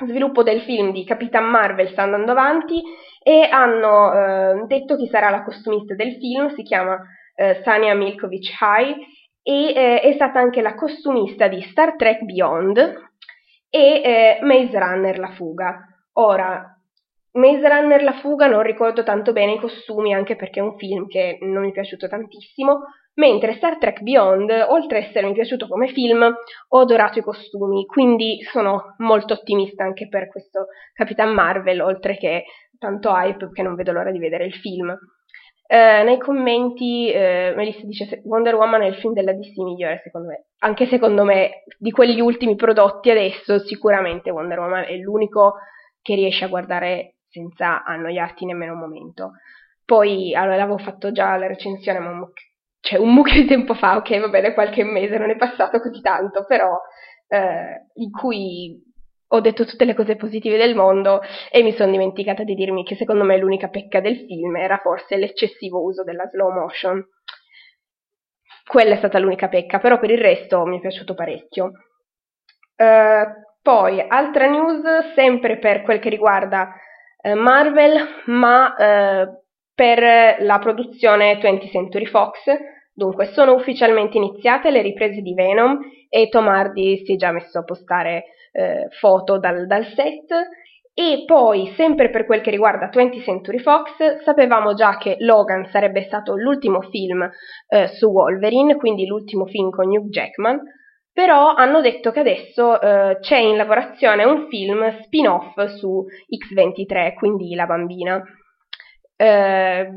sviluppo 0.05 0.43
del 0.43 0.61
film 0.61 0.91
di 0.91 1.03
Capitan 1.03 1.45
Marvel 1.45 1.89
sta 1.89 2.03
andando 2.03 2.31
avanti 2.31 2.81
e 3.21 3.47
hanno 3.49 4.13
eh, 4.13 4.65
detto 4.67 4.97
chi 4.97 5.07
sarà 5.07 5.29
la 5.29 5.43
costumista 5.43 5.95
del 5.95 6.17
film, 6.17 6.53
si 6.53 6.63
chiama 6.63 7.01
eh, 7.35 7.61
Sania 7.63 7.95
Milkovic 7.95 8.49
High 8.59 8.95
e 9.41 9.73
eh, 9.73 10.01
è 10.01 10.13
stata 10.13 10.39
anche 10.39 10.61
la 10.61 10.75
costumista 10.75 11.47
di 11.47 11.61
Star 11.61 11.95
Trek 11.95 12.23
Beyond 12.23 12.77
e 13.69 14.01
eh, 14.03 14.39
Maze 14.41 14.77
Runner 14.77 15.17
La 15.19 15.31
Fuga. 15.31 15.87
Ora, 16.13 16.77
Maze 17.31 17.67
Runner 17.67 18.03
La 18.03 18.13
Fuga 18.13 18.47
non 18.47 18.61
ricordo 18.61 19.03
tanto 19.03 19.31
bene 19.31 19.53
i 19.53 19.59
costumi 19.59 20.13
anche 20.13 20.35
perché 20.35 20.59
è 20.59 20.63
un 20.63 20.77
film 20.77 21.07
che 21.07 21.39
non 21.41 21.63
mi 21.63 21.69
è 21.69 21.73
piaciuto 21.73 22.07
tantissimo, 22.07 22.81
mentre 23.15 23.55
Star 23.55 23.77
Trek 23.77 24.01
Beyond, 24.01 24.49
oltre 24.69 24.99
ad 24.99 25.03
essermi 25.05 25.33
piaciuto 25.33 25.67
come 25.67 25.87
film, 25.89 26.23
ho 26.69 26.79
adorato 26.79 27.19
i 27.19 27.23
costumi, 27.23 27.85
quindi 27.85 28.39
sono 28.51 28.95
molto 28.97 29.33
ottimista 29.33 29.83
anche 29.83 30.07
per 30.07 30.29
questo 30.29 30.67
Capitan 30.93 31.33
Marvel, 31.33 31.81
oltre 31.81 32.17
che 32.17 32.45
tanto 32.79 33.11
hype 33.11 33.51
che 33.51 33.61
non 33.61 33.75
vedo 33.75 33.91
l'ora 33.91 34.11
di 34.11 34.19
vedere 34.19 34.45
il 34.45 34.53
film. 34.53 34.95
Eh, 35.65 36.03
nei 36.03 36.19
commenti 36.19 37.09
eh, 37.09 37.53
Melissa 37.55 37.85
dice 37.85 38.21
Wonder 38.25 38.53
Woman 38.55 38.81
è 38.81 38.87
il 38.87 38.95
film 38.95 39.13
della 39.13 39.31
DC 39.31 39.57
migliore 39.59 40.01
secondo 40.03 40.27
me 40.27 40.47
anche 40.59 40.85
secondo 40.87 41.23
me 41.23 41.63
di 41.79 41.89
quegli 41.89 42.19
ultimi 42.19 42.55
prodotti 42.55 43.09
adesso 43.09 43.59
sicuramente 43.59 44.29
Wonder 44.29 44.59
Woman 44.59 44.83
è 44.83 44.95
l'unico 44.97 45.53
che 46.01 46.15
riesce 46.15 46.43
a 46.43 46.49
guardare 46.49 47.15
senza 47.29 47.85
annoiarti 47.85 48.45
nemmeno 48.45 48.73
un 48.73 48.79
momento 48.79 49.31
poi 49.85 50.35
allora 50.35 50.57
l'avevo 50.57 50.77
fatto 50.79 51.13
già 51.13 51.35
la 51.37 51.47
recensione 51.47 51.99
ma 51.99 52.11
cioè 52.83 52.99
un 52.99 53.13
mucchio 53.13 53.41
di 53.41 53.47
tempo 53.47 53.75
fa, 53.75 53.95
ok, 53.95 54.19
va 54.19 54.27
bene, 54.27 54.53
qualche 54.53 54.83
mese, 54.83 55.17
non 55.17 55.29
è 55.29 55.37
passato 55.37 55.79
così 55.79 56.01
tanto, 56.01 56.43
però 56.45 56.77
eh, 57.29 57.87
in 57.93 58.11
cui 58.11 58.77
ho 59.25 59.39
detto 59.39 59.63
tutte 59.63 59.85
le 59.85 59.93
cose 59.93 60.17
positive 60.17 60.57
del 60.57 60.75
mondo 60.75 61.21
e 61.49 61.63
mi 61.63 61.71
sono 61.71 61.91
dimenticata 61.91 62.43
di 62.43 62.55
dirmi 62.55 62.83
che 62.83 62.97
secondo 62.97 63.23
me 63.23 63.37
l'unica 63.37 63.69
pecca 63.69 64.01
del 64.01 64.25
film 64.27 64.57
era 64.57 64.79
forse 64.79 65.15
l'eccessivo 65.15 65.81
uso 65.81 66.03
della 66.03 66.27
slow 66.27 66.51
motion. 66.51 67.01
Quella 68.65 68.95
è 68.95 68.97
stata 68.97 69.17
l'unica 69.17 69.47
pecca, 69.47 69.79
però 69.79 69.97
per 69.97 70.11
il 70.11 70.19
resto 70.19 70.65
mi 70.65 70.77
è 70.77 70.81
piaciuto 70.81 71.13
parecchio. 71.13 71.71
Uh, 72.75 73.31
poi, 73.61 74.05
altra 74.05 74.49
news, 74.49 75.13
sempre 75.15 75.57
per 75.57 75.83
quel 75.83 75.99
che 75.99 76.09
riguarda 76.09 76.75
uh, 77.21 77.33
Marvel, 77.33 78.23
ma 78.25 78.75
uh, 78.77 79.41
per 79.73 80.43
la 80.43 80.59
produzione 80.59 81.39
20th 81.39 81.71
Century 81.71 82.05
Fox, 82.05 82.37
Dunque, 82.93 83.31
sono 83.33 83.53
ufficialmente 83.53 84.17
iniziate 84.17 84.69
le 84.69 84.81
riprese 84.81 85.21
di 85.21 85.33
Venom 85.33 85.79
e 86.09 86.29
Tom 86.29 86.47
Hardy 86.47 87.03
si 87.03 87.13
è 87.13 87.15
già 87.15 87.31
messo 87.31 87.59
a 87.59 87.63
postare 87.63 88.25
eh, 88.51 88.87
foto 88.99 89.39
dal, 89.39 89.65
dal 89.65 89.85
set. 89.85 90.31
E 90.95 91.23
poi, 91.25 91.73
sempre 91.75 92.11
per 92.11 92.27
quel 92.27 92.41
che 92.41 92.51
riguarda 92.51 92.91
20th 92.93 93.23
Century 93.23 93.57
Fox, 93.57 94.21
sapevamo 94.23 94.75
già 94.75 94.97
che 94.97 95.15
Logan 95.19 95.65
sarebbe 95.71 96.03
stato 96.03 96.35
l'ultimo 96.35 96.81
film 96.81 97.27
eh, 97.67 97.87
su 97.87 98.11
Wolverine, 98.11 98.75
quindi 98.75 99.07
l'ultimo 99.07 99.47
film 99.47 99.71
con 99.71 99.87
Hugh 99.87 100.09
Jackman, 100.09 100.61
però 101.11 101.55
hanno 101.55 101.81
detto 101.81 102.11
che 102.11 102.19
adesso 102.19 102.79
eh, 102.79 103.17
c'è 103.21 103.37
in 103.37 103.55
lavorazione 103.55 104.23
un 104.23 104.47
film 104.49 105.01
spin-off 105.01 105.59
su 105.77 106.05
X23, 106.29 107.15
quindi 107.15 107.55
la 107.55 107.65
bambina. 107.65 108.23
Eh, 109.15 109.89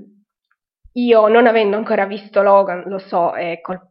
io 0.98 1.28
non 1.28 1.46
avendo 1.46 1.76
ancora 1.76 2.06
visto 2.06 2.42
Logan, 2.42 2.84
lo 2.86 2.98
so, 2.98 3.32
è 3.32 3.60
col- 3.60 3.88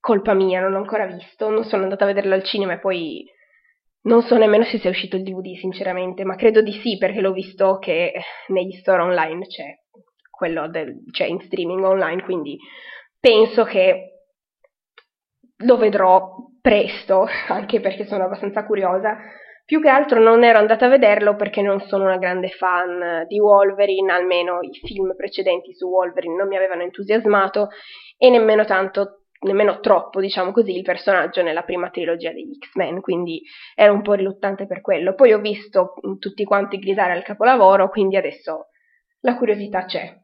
colpa 0.00 0.34
mia, 0.34 0.60
non 0.60 0.72
l'ho 0.72 0.78
ancora 0.78 1.06
visto, 1.06 1.48
non 1.48 1.64
sono 1.64 1.84
andata 1.84 2.04
a 2.04 2.08
vederlo 2.08 2.34
al 2.34 2.42
cinema 2.42 2.74
e 2.74 2.78
poi 2.78 3.24
non 4.02 4.22
so 4.22 4.36
nemmeno 4.36 4.64
se 4.64 4.78
sia 4.78 4.90
uscito 4.90 5.16
il 5.16 5.22
DVD, 5.22 5.56
sinceramente, 5.56 6.24
ma 6.24 6.34
credo 6.34 6.60
di 6.60 6.72
sì 6.72 6.98
perché 6.98 7.20
l'ho 7.20 7.32
visto 7.32 7.78
che 7.78 8.12
negli 8.48 8.72
store 8.78 9.02
online 9.02 9.46
c'è 9.46 9.78
quello 10.30 10.68
del, 10.68 11.04
c'è 11.10 11.26
in 11.26 11.40
streaming 11.40 11.84
online, 11.84 12.22
quindi 12.24 12.58
penso 13.20 13.62
che 13.64 14.08
lo 15.64 15.76
vedrò 15.76 16.34
presto, 16.60 17.26
anche 17.48 17.80
perché 17.80 18.06
sono 18.06 18.24
abbastanza 18.24 18.64
curiosa. 18.64 19.16
Più 19.72 19.80
che 19.80 19.88
altro 19.88 20.20
non 20.20 20.44
ero 20.44 20.58
andata 20.58 20.84
a 20.84 20.90
vederlo 20.90 21.34
perché 21.34 21.62
non 21.62 21.80
sono 21.80 22.04
una 22.04 22.18
grande 22.18 22.50
fan 22.50 23.24
di 23.26 23.40
Wolverine, 23.40 24.12
almeno 24.12 24.58
i 24.60 24.70
film 24.84 25.14
precedenti 25.16 25.72
su 25.72 25.88
Wolverine 25.88 26.36
non 26.36 26.46
mi 26.46 26.56
avevano 26.56 26.82
entusiasmato 26.82 27.68
e 28.18 28.28
nemmeno 28.28 28.66
tanto 28.66 29.22
nemmeno 29.40 29.80
troppo, 29.80 30.20
diciamo 30.20 30.52
così, 30.52 30.76
il 30.76 30.82
personaggio 30.82 31.40
nella 31.40 31.62
prima 31.62 31.88
trilogia 31.88 32.32
degli 32.32 32.58
X-Men, 32.58 33.00
quindi 33.00 33.40
ero 33.74 33.94
un 33.94 34.02
po' 34.02 34.12
riluttante 34.12 34.66
per 34.66 34.82
quello. 34.82 35.14
Poi 35.14 35.32
ho 35.32 35.40
visto 35.40 35.94
tutti 36.18 36.44
quanti 36.44 36.78
gridare 36.78 37.14
al 37.14 37.22
capolavoro, 37.22 37.88
quindi 37.88 38.16
adesso 38.16 38.66
la 39.20 39.36
curiosità 39.38 39.86
c'è. 39.86 40.14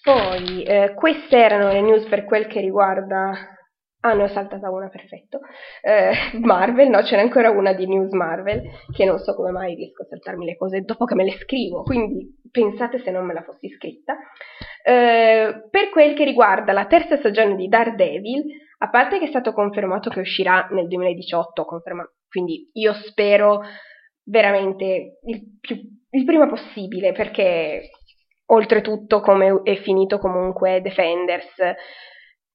Poi, 0.00 0.62
eh, 0.62 0.94
queste 0.94 1.38
erano 1.38 1.72
le 1.72 1.80
news 1.80 2.06
per 2.06 2.24
quel 2.24 2.46
che 2.46 2.60
riguarda 2.60 3.57
Ah, 4.00 4.14
ne 4.14 4.22
ho 4.22 4.28
saltata 4.28 4.70
una, 4.70 4.88
perfetto. 4.88 5.40
Eh, 5.82 6.12
Marvel, 6.38 6.88
no, 6.88 7.02
ce 7.02 7.16
n'è 7.16 7.22
ancora 7.22 7.50
una 7.50 7.72
di 7.72 7.86
News 7.86 8.12
Marvel, 8.12 8.62
che 8.94 9.04
non 9.04 9.18
so 9.18 9.34
come 9.34 9.50
mai 9.50 9.74
riesco 9.74 10.02
a 10.02 10.06
saltarmi 10.06 10.44
le 10.44 10.56
cose 10.56 10.82
dopo 10.82 11.04
che 11.04 11.16
me 11.16 11.24
le 11.24 11.36
scrivo, 11.38 11.82
quindi 11.82 12.38
pensate 12.50 13.00
se 13.00 13.10
non 13.10 13.26
me 13.26 13.34
la 13.34 13.42
fossi 13.42 13.68
scritta. 13.70 14.16
Eh, 14.84 15.66
per 15.68 15.88
quel 15.90 16.14
che 16.14 16.24
riguarda 16.24 16.72
la 16.72 16.86
terza 16.86 17.16
stagione 17.16 17.56
di 17.56 17.66
Daredevil, 17.66 18.44
a 18.78 18.88
parte 18.88 19.18
che 19.18 19.24
è 19.24 19.28
stato 19.28 19.52
confermato 19.52 20.10
che 20.10 20.20
uscirà 20.20 20.68
nel 20.70 20.86
2018, 20.86 21.64
conferma- 21.64 22.08
quindi 22.28 22.70
io 22.74 22.92
spero 22.92 23.62
veramente 24.22 25.18
il, 25.24 25.58
più, 25.60 25.76
il 26.10 26.24
prima 26.24 26.46
possibile, 26.46 27.10
perché 27.10 27.90
oltretutto 28.46 29.20
come 29.20 29.60
è 29.64 29.74
finito 29.82 30.18
comunque 30.18 30.80
Defenders, 30.82 31.52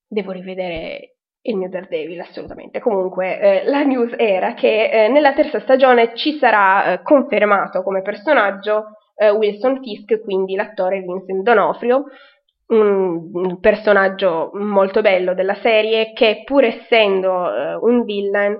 devo 0.07 0.31
rivedere 0.31 1.17
il 1.43 1.57
mio 1.57 1.69
Daredevil, 1.69 2.19
assolutamente. 2.19 2.79
Comunque, 2.79 3.39
eh, 3.39 3.63
la 3.65 3.83
news 3.83 4.13
era 4.17 4.53
che 4.53 4.89
eh, 4.89 5.07
nella 5.09 5.33
terza 5.33 5.59
stagione 5.59 6.15
ci 6.15 6.37
sarà 6.37 6.93
eh, 6.93 7.01
confermato 7.01 7.83
come 7.83 8.01
personaggio 8.01 8.97
eh, 9.15 9.29
Wilson 9.29 9.81
Fisk, 9.81 10.21
quindi 10.21 10.55
l'attore 10.55 11.01
Vincent 11.01 11.43
Donofrio, 11.43 12.05
un, 12.67 13.29
un, 13.33 13.59
personaggio 13.59 14.51
molto 14.53 15.01
bello 15.01 15.33
della 15.33 15.55
serie 15.55 16.13
che 16.13 16.43
pur 16.45 16.63
essendo 16.63 17.53
eh, 17.53 17.75
un 17.75 18.03
villain 18.03 18.57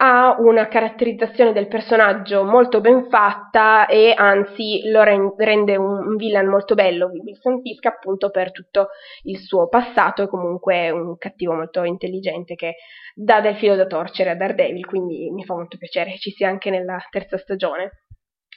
ha 0.00 0.36
una 0.38 0.68
caratterizzazione 0.68 1.52
del 1.52 1.66
personaggio 1.66 2.44
molto 2.44 2.80
ben 2.80 3.08
fatta 3.08 3.86
e 3.86 4.12
anzi 4.16 4.88
lo 4.88 5.02
rende 5.02 5.76
un, 5.76 6.14
villain 6.14 6.46
molto 6.46 6.74
bello, 6.74 7.06
Wilson 7.06 7.60
Fisk 7.62 7.84
appunto 7.86 8.30
per 8.30 8.52
tutto 8.52 8.90
il 9.24 9.38
suo 9.38 9.68
passato 9.68 10.22
e 10.22 10.28
comunque 10.28 10.90
un 10.90 11.16
cattivo 11.16 11.54
molto 11.54 11.82
intelligente 11.82 12.54
che 12.54 12.76
dà 13.12 13.40
del 13.40 13.56
filo 13.56 13.74
da 13.74 13.86
torcere 13.86 14.30
a 14.30 14.36
Daredevil, 14.36 14.86
quindi 14.86 15.30
mi 15.32 15.44
fa 15.44 15.54
molto 15.54 15.76
piacere 15.78 16.12
che 16.12 16.18
ci 16.18 16.30
sia 16.30 16.48
anche 16.48 16.70
nella 16.70 16.98
terza 17.10 17.36
stagione. 17.36 18.04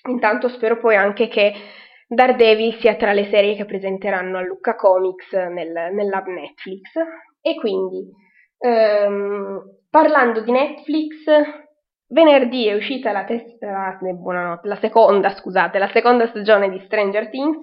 Intanto 0.09 0.47
spero 0.47 0.77
poi 0.77 0.95
anche 0.95 1.27
che 1.27 1.53
Daredevil 2.07 2.75
sia 2.75 2.95
tra 2.95 3.13
le 3.13 3.25
serie 3.31 3.55
che 3.55 3.65
presenteranno 3.65 4.37
a 4.37 4.41
Lucca 4.41 4.75
Comics 4.75 5.31
nel, 5.31 5.71
nell'hub 5.91 6.27
Netflix 6.27 6.91
e 7.41 7.55
quindi 7.55 8.07
ehm, 8.59 9.80
Parlando 9.91 10.41
di 10.41 10.51
Netflix, 10.51 11.25
venerdì 12.07 12.65
è 12.67 12.73
uscita 12.73 13.11
la, 13.11 13.25
tes- 13.25 13.57
la, 13.59 13.99
la 14.63 14.75
seconda, 14.77 15.29
scusate, 15.35 15.77
la 15.77 15.89
seconda 15.89 16.27
stagione 16.27 16.69
di 16.69 16.79
Stranger 16.79 17.29
Things. 17.29 17.59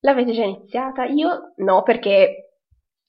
L'avete 0.00 0.32
già 0.32 0.44
iniziata? 0.44 1.04
Io 1.04 1.52
no, 1.56 1.82
perché 1.82 2.52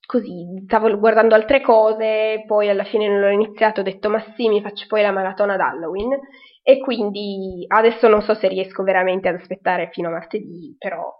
così 0.05 0.63
stavo 0.65 0.97
guardando 0.97 1.35
altre 1.35 1.61
cose, 1.61 2.43
poi 2.47 2.69
alla 2.69 2.85
fine 2.85 3.07
non 3.07 3.19
l'ho 3.19 3.29
iniziato, 3.29 3.81
ho 3.81 3.83
detto 3.83 4.09
ma 4.09 4.19
sì, 4.35 4.49
mi 4.49 4.61
faccio 4.61 4.85
poi 4.87 5.01
la 5.01 5.11
maratona 5.11 5.55
d'Halloween 5.55 6.17
e 6.63 6.79
quindi 6.79 7.65
adesso 7.67 8.07
non 8.07 8.21
so 8.21 8.33
se 8.33 8.47
riesco 8.47 8.83
veramente 8.83 9.27
ad 9.29 9.35
aspettare 9.35 9.89
fino 9.91 10.07
a 10.07 10.11
martedì, 10.11 10.75
però 10.77 11.13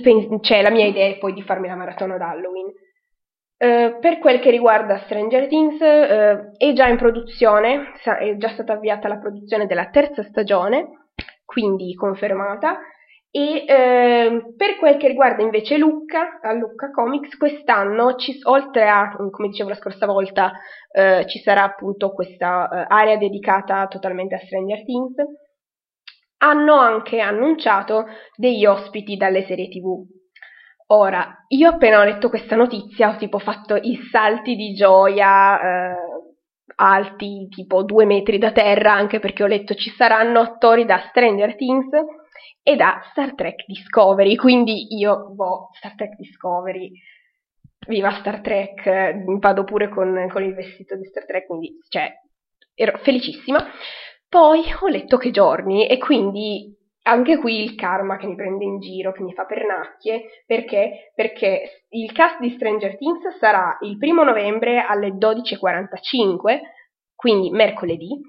pen- 0.00 0.42
cioè, 0.42 0.62
la 0.62 0.70
mia 0.70 0.86
idea 0.86 1.08
è 1.08 1.18
poi 1.18 1.32
di 1.32 1.42
farmi 1.42 1.68
la 1.68 1.76
maratona 1.76 2.16
d'Halloween. 2.16 2.72
Eh, 3.56 3.98
per 4.00 4.18
quel 4.18 4.40
che 4.40 4.50
riguarda 4.50 4.98
Stranger 5.04 5.46
Things, 5.46 5.80
uh, 5.80 6.52
è 6.56 6.72
già 6.72 6.88
in 6.88 6.96
produzione, 6.96 7.92
è 8.02 8.36
già 8.36 8.48
stata 8.48 8.72
avviata 8.72 9.06
la 9.08 9.18
produzione 9.18 9.66
della 9.66 9.90
terza 9.90 10.22
stagione, 10.24 11.08
quindi 11.44 11.94
confermata. 11.94 12.80
E 13.30 13.64
uh, 13.66 14.54
per 14.56 14.76
quel 14.76 14.96
che 14.96 15.08
riguarda 15.08 15.42
invece 15.42 15.78
Lucca, 15.78 16.40
a 16.42 16.52
Lucca 16.52 16.90
Comics, 16.90 17.36
quest'anno, 17.36 18.16
ci, 18.16 18.38
oltre 18.42 18.88
a, 18.88 19.14
come 19.30 19.48
dicevo 19.48 19.70
la 19.70 19.76
scorsa 19.76 20.06
volta, 20.06 20.52
ci 21.26 21.40
sarà 21.40 21.64
appunto 21.64 22.12
questa 22.12 22.86
area 22.86 23.16
dedicata 23.16 23.88
totalmente 23.88 24.36
a 24.36 24.38
Stranger 24.38 24.84
Things, 24.84 25.14
hanno 26.38 26.74
anche 26.74 27.18
annunciato 27.18 28.04
degli 28.36 28.64
ospiti 28.64 29.16
dalle 29.16 29.44
serie 29.44 29.68
TV 29.68 30.06
Ora, 30.86 31.44
io 31.48 31.70
appena 31.70 32.00
ho 32.00 32.04
letto 32.04 32.28
questa 32.28 32.56
notizia 32.56 33.10
ho 33.10 33.16
tipo 33.16 33.38
fatto 33.38 33.74
i 33.74 33.98
salti 34.10 34.54
di 34.54 34.74
gioia 34.74 35.58
eh, 35.58 35.96
alti 36.76 37.48
tipo 37.48 37.82
due 37.82 38.04
metri 38.04 38.38
da 38.38 38.52
terra, 38.52 38.92
anche 38.92 39.18
perché 39.18 39.42
ho 39.42 39.46
letto 39.46 39.74
ci 39.74 39.90
saranno 39.90 40.40
attori 40.40 40.84
da 40.84 41.06
Stranger 41.08 41.56
Things 41.56 41.88
e 42.62 42.76
da 42.76 43.00
Star 43.10 43.34
Trek 43.34 43.64
Discovery, 43.66 44.36
quindi 44.36 44.94
io, 44.96 45.30
boh, 45.34 45.70
Star 45.74 45.94
Trek 45.94 46.16
Discovery, 46.16 46.90
viva 47.86 48.10
Star 48.20 48.40
Trek, 48.40 49.38
vado 49.38 49.64
pure 49.64 49.88
con, 49.88 50.28
con 50.30 50.42
il 50.42 50.54
vestito 50.54 50.96
di 50.96 51.04
Star 51.04 51.26
Trek, 51.26 51.46
quindi, 51.46 51.78
cioè, 51.88 52.12
ero 52.74 52.98
felicissima. 52.98 53.58
Poi 54.28 54.62
ho 54.80 54.88
letto 54.88 55.16
che 55.16 55.30
giorni 55.30 55.86
e 55.86 55.98
quindi 55.98 56.74
anche 57.06 57.38
qui 57.38 57.62
il 57.62 57.74
karma 57.74 58.16
che 58.16 58.26
mi 58.26 58.34
prende 58.34 58.64
in 58.64 58.80
giro, 58.80 59.12
che 59.12 59.22
mi 59.22 59.32
fa 59.32 59.44
pernacchie, 59.44 60.42
perché? 60.46 61.12
Perché 61.14 61.84
il 61.90 62.12
cast 62.12 62.40
di 62.40 62.50
Stranger 62.50 62.96
Things 62.96 63.36
sarà 63.38 63.76
il 63.80 63.98
primo 63.98 64.22
novembre 64.24 64.80
alle 64.80 65.10
12.45, 65.10 66.60
quindi 67.14 67.50
mercoledì, 67.50 68.20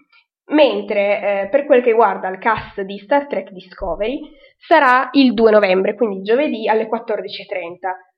mentre 0.48 1.44
eh, 1.44 1.48
per 1.50 1.66
quel 1.66 1.82
che 1.82 1.90
riguarda 1.90 2.28
il 2.28 2.38
cast 2.38 2.82
di 2.82 2.98
Star 3.00 3.28
Trek 3.28 3.52
Discovery 3.52 4.20
sarà 4.58 5.10
il 5.14 5.34
2 5.34 5.52
novembre, 5.52 5.96
quindi 5.96 6.22
giovedì 6.22 6.68
alle 6.68 6.88
14.30. 6.88 8.14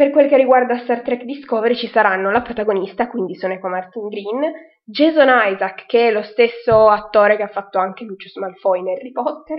Per 0.00 0.08
quel 0.12 0.28
che 0.28 0.38
riguarda 0.38 0.78
Star 0.78 1.02
Trek 1.02 1.24
Discovery 1.24 1.76
ci 1.76 1.86
saranno 1.86 2.30
la 2.30 2.40
protagonista, 2.40 3.06
quindi 3.06 3.34
sono 3.34 3.52
Echo 3.52 3.68
Martin 3.68 4.08
Green, 4.08 4.50
Jason 4.82 5.28
Isaac, 5.28 5.84
che 5.84 6.08
è 6.08 6.10
lo 6.10 6.22
stesso 6.22 6.88
attore 6.88 7.36
che 7.36 7.42
ha 7.42 7.48
fatto 7.48 7.78
anche 7.78 8.04
Lucius 8.04 8.36
Malfoy 8.36 8.78
in 8.78 8.88
Harry 8.88 9.12
Potter, 9.12 9.58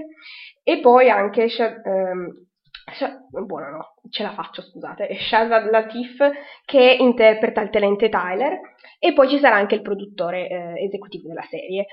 e 0.64 0.80
poi 0.80 1.12
anche 1.12 1.48
Shad, 1.48 1.76
buono 3.46 3.70
no, 3.70 3.94
ce 4.10 4.24
la 4.24 4.32
faccio 4.32 4.64
scusate, 4.64 5.14
Shazad 5.30 5.70
Latif 5.70 6.18
che 6.66 6.98
interpreta 7.00 7.62
il 7.62 7.70
tenente 7.70 8.10
Tyler, 8.10 8.60
e 8.98 9.14
poi 9.14 9.30
ci 9.30 9.38
sarà 9.38 9.58
anche 9.58 9.76
il 9.76 9.84
produttore 9.84 10.48
eh, 10.48 10.86
esecutivo 10.86 11.28
della 11.28 11.46
serie. 11.48 11.86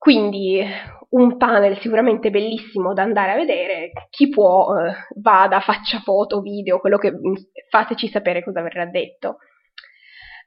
Quindi 0.00 0.64
un 1.10 1.36
panel 1.36 1.78
sicuramente 1.78 2.30
bellissimo 2.30 2.94
da 2.94 3.02
andare 3.02 3.32
a 3.32 3.36
vedere, 3.36 3.92
chi 4.08 4.30
può 4.30 4.74
eh, 4.74 4.94
vada, 5.16 5.60
faccia 5.60 5.98
foto, 5.98 6.40
video, 6.40 6.80
quello 6.80 6.96
che 6.96 7.12
mm, 7.12 7.34
fateci 7.68 8.08
sapere 8.08 8.42
cosa 8.42 8.62
verrà 8.62 8.86
detto. 8.86 9.36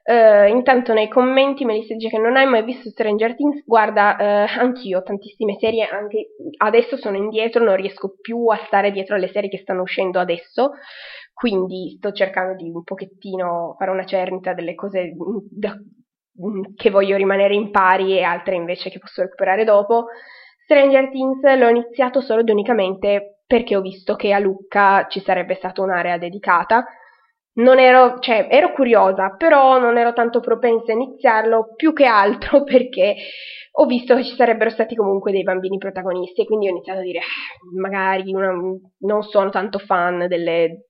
Uh, 0.06 0.48
intanto 0.48 0.92
nei 0.92 1.08
commenti 1.08 1.64
Melissa 1.64 1.94
dice 1.94 2.08
che 2.08 2.18
non 2.18 2.34
hai 2.36 2.46
mai 2.46 2.64
visto 2.64 2.90
Stranger 2.90 3.36
Things, 3.36 3.62
guarda, 3.64 4.16
uh, 4.18 4.60
anch'io 4.60 5.04
tantissime 5.04 5.56
serie, 5.60 5.86
anche 5.86 6.30
adesso 6.56 6.96
sono 6.96 7.16
indietro, 7.16 7.62
non 7.62 7.76
riesco 7.76 8.16
più 8.20 8.48
a 8.48 8.60
stare 8.66 8.90
dietro 8.90 9.14
alle 9.14 9.28
serie 9.28 9.48
che 9.48 9.58
stanno 9.58 9.82
uscendo 9.82 10.18
adesso, 10.18 10.72
quindi 11.32 11.94
sto 11.96 12.10
cercando 12.10 12.56
di 12.60 12.68
un 12.70 12.82
pochettino 12.82 13.76
fare 13.78 13.92
una 13.92 14.04
cernita 14.04 14.52
delle 14.52 14.74
cose 14.74 15.14
mm, 15.14 15.38
da, 15.48 15.78
che 16.76 16.90
voglio 16.90 17.16
rimanere 17.16 17.54
in 17.54 17.70
pari 17.70 18.18
e 18.18 18.22
altre 18.22 18.56
invece 18.56 18.90
che 18.90 18.98
posso 18.98 19.22
recuperare 19.22 19.64
dopo. 19.64 20.06
Stranger 20.64 21.10
Things 21.10 21.40
l'ho 21.42 21.68
iniziato 21.68 22.20
solo 22.20 22.40
ed 22.40 22.48
unicamente 22.48 23.42
perché 23.46 23.76
ho 23.76 23.80
visto 23.80 24.16
che 24.16 24.32
a 24.32 24.38
Lucca 24.38 25.06
ci 25.08 25.20
sarebbe 25.20 25.54
stata 25.54 25.82
un'area 25.82 26.18
dedicata. 26.18 26.84
Non 27.56 27.78
ero, 27.78 28.18
cioè, 28.18 28.48
ero 28.50 28.72
curiosa, 28.72 29.36
però 29.36 29.78
non 29.78 29.96
ero 29.96 30.12
tanto 30.12 30.40
propensa 30.40 30.90
a 30.90 30.96
iniziarlo 30.96 31.74
più 31.76 31.92
che 31.92 32.06
altro 32.06 32.64
perché 32.64 33.14
ho 33.76 33.86
visto 33.86 34.14
che 34.16 34.24
ci 34.24 34.34
sarebbero 34.34 34.70
stati 34.70 34.94
comunque 34.94 35.30
dei 35.30 35.42
bambini 35.42 35.78
protagonisti 35.78 36.42
e 36.42 36.46
quindi 36.46 36.66
ho 36.66 36.70
iniziato 36.70 37.00
a 37.00 37.02
dire, 37.02 37.18
ah, 37.18 37.80
magari 37.80 38.32
una, 38.32 38.52
non 38.98 39.22
sono 39.22 39.50
tanto 39.50 39.78
fan 39.78 40.26
delle 40.26 40.86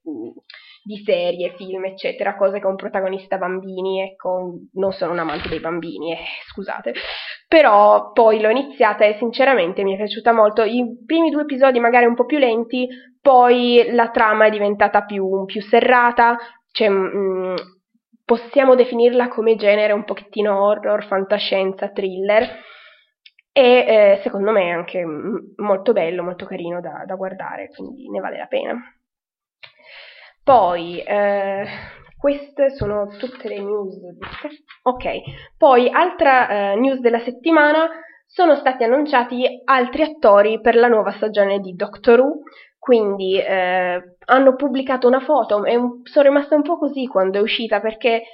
di 0.85 1.03
serie, 1.03 1.55
film, 1.57 1.87
eccetera, 1.87 2.37
cose 2.37 2.61
con 2.61 2.77
protagonista 2.77 3.39
bambini, 3.39 4.03
ecco, 4.03 4.59
non 4.75 4.93
sono 4.93 5.13
un 5.13 5.19
amante 5.19 5.49
dei 5.49 5.61
bambini, 5.61 6.13
eh, 6.13 6.19
scusate. 6.47 6.93
Però 7.49 8.13
poi 8.13 8.41
l'ho 8.41 8.51
iniziata 8.51 9.05
e 9.05 9.17
sinceramente 9.17 9.83
mi 9.83 9.95
è 9.95 9.97
piaciuta 9.97 10.33
molto. 10.33 10.63
I 10.63 11.03
primi 11.07 11.31
due 11.31 11.43
episodi 11.43 11.81
magari 11.81 12.05
un 12.05 12.15
po' 12.15 12.27
più 12.27 12.39
lenti, 12.39 12.87
poi 13.21 13.87
la 13.93 14.11
trama 14.11 14.45
è 14.45 14.51
diventata 14.51 15.05
più, 15.05 15.45
più 15.47 15.63
serrata, 15.63 16.37
cioè 16.71 16.91
mh, 16.91 17.17
mm, 17.17 17.55
possiamo 18.25 18.75
definirla 18.75 19.29
come 19.29 19.57
genere 19.57 19.95
un 19.95 20.05
pochettino 20.05 20.63
horror, 20.63 21.07
fantascienza, 21.07 21.89
thriller 21.89 22.63
e 23.57 23.63
eh, 23.63 24.21
secondo 24.23 24.51
me 24.51 24.65
è 24.65 24.71
anche 24.71 25.03
molto 25.57 25.93
bello, 25.93 26.23
molto 26.23 26.45
carino 26.45 26.81
da, 26.81 27.05
da 27.07 27.15
guardare, 27.15 27.69
quindi 27.69 28.11
ne 28.11 28.21
vale 28.21 28.37
la 28.37 28.47
pena. 28.47 28.94
Poi, 30.45 31.01
eh, 31.01 31.65
queste 32.19 32.75
sono 32.75 33.07
tutte 33.19 33.49
le 33.49 33.61
news. 33.61 33.97
Ok, 34.83 35.05
poi 35.57 35.89
altra 35.89 36.49
eh, 36.73 36.77
news 36.77 37.01
della 37.01 37.21
settimana, 37.21 37.89
sono 38.27 38.55
stati 38.57 38.85
annunciati 38.85 39.63
altri 39.65 40.03
attori 40.03 40.61
per 40.61 40.75
la 40.75 40.89
nuova 40.89 41.13
stagione 41.13 41.61
di 41.61 41.75
Doctor 41.75 42.21
Who, 42.21 42.41
quindi 42.79 43.39
eh, 43.39 44.17
hanno 44.27 44.55
pubblicato 44.57 45.07
una 45.07 45.21
foto 45.21 45.65
e 45.65 45.79
sono 46.03 46.29
rimasta 46.29 46.55
un 46.55 46.63
po' 46.63 46.77
così 46.77 47.07
quando 47.07 47.39
è 47.39 47.43
uscita 47.43 47.81
perché 47.81 48.25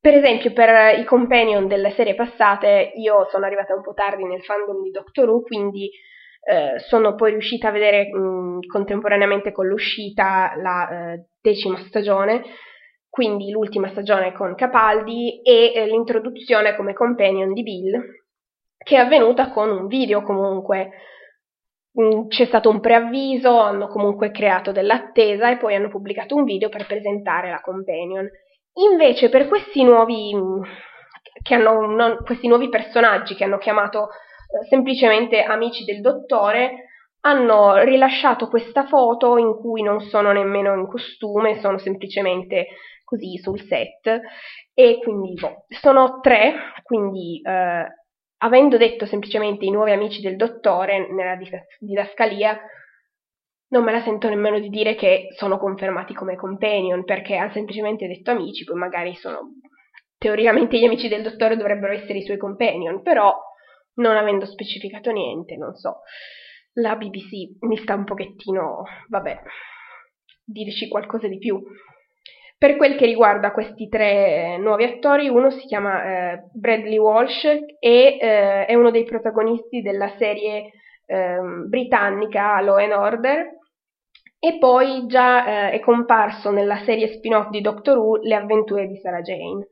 per 0.00 0.14
esempio, 0.14 0.52
per 0.52 0.98
i 0.98 1.04
companion 1.04 1.66
delle 1.66 1.90
serie 1.92 2.14
passate, 2.14 2.92
io 2.96 3.26
sono 3.30 3.46
arrivata 3.46 3.74
un 3.74 3.80
po' 3.80 3.94
tardi 3.94 4.24
nel 4.24 4.42
fandom 4.42 4.82
di 4.82 4.90
Doctor 4.90 5.28
Who, 5.30 5.42
quindi 5.42 5.90
eh, 6.44 6.78
sono 6.80 7.14
poi 7.14 7.30
riuscita 7.30 7.68
a 7.68 7.72
vedere 7.72 8.08
mh, 8.12 8.66
contemporaneamente 8.66 9.50
con 9.50 9.66
l'uscita 9.66 10.52
la 10.56 10.88
eh, 10.88 11.26
decima 11.40 11.78
stagione, 11.86 12.42
quindi 13.08 13.50
l'ultima 13.50 13.88
stagione 13.88 14.32
con 14.32 14.54
Capaldi 14.54 15.40
e 15.42 15.72
eh, 15.74 15.86
l'introduzione 15.86 16.76
come 16.76 16.92
companion 16.92 17.52
di 17.52 17.62
Bill, 17.62 18.00
che 18.76 18.96
è 18.96 18.98
avvenuta 18.98 19.50
con 19.50 19.70
un 19.70 19.86
video 19.86 20.22
comunque. 20.22 20.90
Mh, 21.92 22.26
c'è 22.26 22.44
stato 22.46 22.68
un 22.68 22.80
preavviso, 22.80 23.58
hanno 23.58 23.86
comunque 23.86 24.30
creato 24.30 24.72
dell'attesa 24.72 25.50
e 25.50 25.56
poi 25.56 25.74
hanno 25.74 25.88
pubblicato 25.88 26.34
un 26.34 26.44
video 26.44 26.68
per 26.68 26.86
presentare 26.86 27.50
la 27.50 27.60
companion. 27.60 28.28
Invece 28.90 29.28
per 29.28 29.46
questi 29.46 29.84
nuovi, 29.84 30.34
hanno, 31.50 31.86
non, 31.86 32.18
questi 32.24 32.48
nuovi 32.48 32.68
personaggi 32.68 33.34
che 33.36 33.44
hanno 33.44 33.58
chiamato 33.58 34.08
semplicemente 34.68 35.42
amici 35.42 35.84
del 35.84 36.00
dottore, 36.00 36.88
hanno 37.20 37.82
rilasciato 37.82 38.48
questa 38.48 38.86
foto 38.86 39.38
in 39.38 39.54
cui 39.56 39.82
non 39.82 40.00
sono 40.00 40.32
nemmeno 40.32 40.74
in 40.74 40.86
costume, 40.86 41.60
sono 41.60 41.78
semplicemente 41.78 42.66
così 43.02 43.38
sul 43.38 43.60
set. 43.60 44.20
E 44.74 44.98
quindi 45.02 45.34
boh, 45.34 45.64
sono 45.68 46.20
tre, 46.20 46.54
quindi 46.82 47.40
eh, 47.42 47.86
avendo 48.38 48.76
detto 48.76 49.06
semplicemente 49.06 49.64
i 49.64 49.70
nuovi 49.70 49.92
amici 49.92 50.20
del 50.20 50.36
dottore 50.36 51.10
nella 51.10 51.38
didascalia, 51.78 52.60
non 53.68 53.84
me 53.84 53.92
la 53.92 54.02
sento 54.02 54.28
nemmeno 54.28 54.58
di 54.58 54.68
dire 54.68 54.94
che 54.94 55.28
sono 55.36 55.58
confermati 55.58 56.12
come 56.14 56.36
companion, 56.36 57.04
perché 57.04 57.36
ha 57.36 57.50
semplicemente 57.52 58.06
detto 58.06 58.30
amici, 58.30 58.64
poi 58.64 58.76
magari 58.76 59.14
sono 59.14 59.54
teoricamente 60.18 60.78
gli 60.78 60.84
amici 60.84 61.08
del 61.08 61.22
dottore 61.22 61.56
dovrebbero 61.56 61.92
essere 61.92 62.18
i 62.18 62.24
suoi 62.24 62.36
companion, 62.36 63.02
però 63.02 63.34
non 63.94 64.16
avendo 64.16 64.46
specificato 64.46 65.10
niente, 65.10 65.56
non 65.56 65.74
so. 65.74 66.00
La 66.74 66.96
BBC 66.96 67.56
mi 67.60 67.76
sta 67.76 67.94
un 67.94 68.04
pochettino, 68.04 68.84
vabbè, 69.08 69.42
dirci 70.44 70.88
qualcosa 70.88 71.28
di 71.28 71.38
più. 71.38 71.62
Per 72.56 72.76
quel 72.76 72.96
che 72.96 73.04
riguarda 73.06 73.52
questi 73.52 73.88
tre 73.88 74.56
nuovi 74.58 74.84
attori, 74.84 75.28
uno 75.28 75.50
si 75.50 75.66
chiama 75.66 76.32
eh, 76.32 76.44
Bradley 76.52 76.96
Walsh 76.96 77.44
e 77.44 78.18
eh, 78.20 78.66
è 78.66 78.74
uno 78.74 78.90
dei 78.90 79.04
protagonisti 79.04 79.82
della 79.82 80.14
serie 80.16 80.70
eh, 81.06 81.38
britannica 81.66 82.60
Law 82.60 82.76
and 82.76 82.92
Order 82.92 83.48
e 84.38 84.58
poi 84.58 85.06
già 85.06 85.68
eh, 85.68 85.70
è 85.72 85.80
comparso 85.80 86.50
nella 86.50 86.82
serie 86.84 87.14
spin-off 87.14 87.48
di 87.48 87.60
Doctor 87.60 87.98
Who 87.98 88.16
Le 88.22 88.34
avventure 88.34 88.86
di 88.86 88.96
Sarah 88.96 89.20
Jane. 89.20 89.66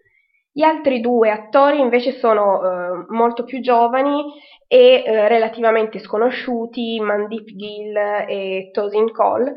Gli 0.55 0.63
altri 0.63 1.01
due 1.01 1.31
attori 1.31 1.81
invece 1.81 2.13
sono 2.13 2.61
eh, 2.63 3.05
molto 3.09 3.45
più 3.45 3.61
giovani 3.61 4.23
e 4.69 5.03
eh, 5.05 5.29
relativamente 5.29 5.99
sconosciuti, 5.99 7.01
Mandip 7.01 7.47
Gill 7.57 7.97
e 8.29 8.69
Tosin 8.71 9.11
Cole, 9.13 9.55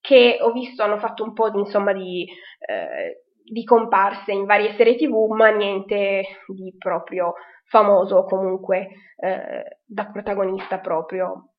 che 0.00 0.38
ho 0.40 0.52
visto 0.52 0.84
hanno 0.84 0.98
fatto 0.98 1.24
un 1.24 1.32
po' 1.32 1.50
di, 1.50 1.58
insomma, 1.58 1.92
di, 1.92 2.24
eh, 2.60 3.24
di 3.42 3.64
comparse 3.64 4.30
in 4.30 4.44
varie 4.44 4.74
serie 4.76 4.94
tv, 4.94 5.32
ma 5.32 5.48
niente 5.48 6.24
di 6.46 6.72
proprio 6.78 7.34
famoso 7.68 8.22
comunque 8.24 8.88
eh, 9.16 9.78
da 9.84 10.06
protagonista 10.06 10.78
proprio. 10.78 11.50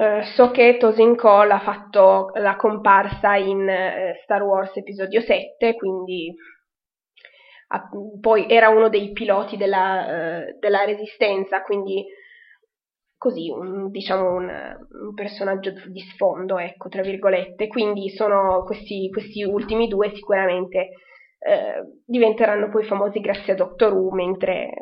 Uh, 0.00 0.22
so 0.34 0.50
che 0.50 0.78
Tosin 0.78 1.14
Cole 1.14 1.52
ha 1.52 1.60
fatto 1.60 2.30
la 2.36 2.56
comparsa 2.56 3.36
in 3.36 3.58
uh, 3.58 4.18
Star 4.22 4.42
Wars 4.42 4.74
episodio 4.74 5.20
7, 5.20 5.74
quindi 5.74 6.34
poi 8.20 8.48
era 8.48 8.68
uno 8.68 8.88
dei 8.88 9.12
piloti 9.12 9.56
della, 9.56 10.04
uh, 10.06 10.58
della 10.58 10.84
Resistenza, 10.84 11.62
quindi 11.62 12.04
così, 13.16 13.50
un, 13.50 13.90
diciamo 13.90 14.32
un, 14.32 14.48
un, 14.48 15.14
personaggio 15.14 15.72
di 15.88 16.00
sfondo, 16.00 16.58
ecco, 16.58 16.88
tra 16.88 17.02
virgolette. 17.02 17.68
Quindi 17.68 18.08
sono 18.08 18.64
questi, 18.64 19.10
questi 19.10 19.44
ultimi 19.44 19.88
due 19.88 20.10
sicuramente 20.14 20.88
eh, 21.38 22.00
diventeranno 22.04 22.70
poi 22.70 22.84
famosi 22.84 23.20
grazie 23.20 23.52
a 23.52 23.56
Doctor 23.56 23.92
Who, 23.92 24.14
mentre, 24.14 24.72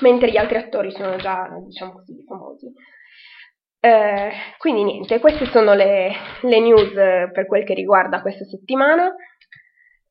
mentre 0.00 0.30
gli 0.30 0.36
altri 0.36 0.58
attori 0.58 0.92
sono 0.92 1.16
già, 1.16 1.48
diciamo 1.66 1.92
così, 1.94 2.24
famosi. 2.24 2.72
Eh, 3.80 4.30
quindi 4.58 4.84
niente, 4.84 5.18
queste 5.18 5.46
sono 5.46 5.74
le, 5.74 6.12
le, 6.42 6.60
news 6.60 6.92
per 7.32 7.46
quel 7.46 7.64
che 7.64 7.74
riguarda 7.74 8.20
questa 8.20 8.44
settimana. 8.44 9.12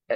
Eh, 0.07 0.15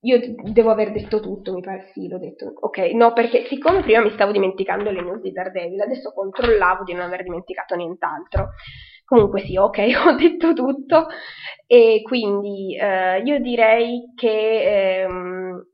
io 0.00 0.20
devo 0.52 0.70
aver 0.70 0.92
detto 0.92 1.20
tutto, 1.20 1.52
mi 1.52 1.60
pare 1.60 1.90
sì, 1.92 2.06
l'ho 2.08 2.18
detto. 2.18 2.52
Ok, 2.60 2.78
no, 2.92 3.12
perché 3.12 3.46
siccome 3.46 3.82
prima 3.82 4.00
mi 4.00 4.12
stavo 4.12 4.30
dimenticando 4.30 4.90
le 4.90 5.02
news 5.02 5.20
di 5.20 5.32
Daredevil, 5.32 5.80
adesso 5.80 6.12
controllavo 6.12 6.84
di 6.84 6.92
non 6.92 7.02
aver 7.02 7.24
dimenticato 7.24 7.74
nient'altro. 7.74 8.50
Comunque 9.04 9.40
sì, 9.40 9.56
ok, 9.56 9.78
ho 10.06 10.14
detto 10.14 10.52
tutto 10.52 11.06
e 11.66 12.02
quindi 12.02 12.76
eh, 12.76 13.22
io 13.22 13.40
direi 13.40 14.12
che 14.14 15.02
ehm, 15.02 15.66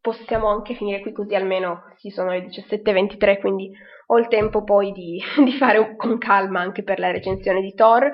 possiamo 0.00 0.48
anche 0.48 0.74
finire 0.74 1.00
qui 1.00 1.12
così 1.12 1.34
almeno 1.34 1.92
si 1.96 2.10
sono 2.10 2.30
le 2.30 2.46
17.23, 2.46 3.38
quindi 3.38 3.70
ho 4.06 4.18
il 4.18 4.28
tempo 4.28 4.64
poi 4.64 4.92
di, 4.92 5.20
di 5.44 5.52
fare 5.52 5.94
con 5.96 6.18
calma 6.18 6.60
anche 6.60 6.82
per 6.82 6.98
la 6.98 7.10
recensione 7.10 7.60
di 7.60 7.74
Thor. 7.74 8.10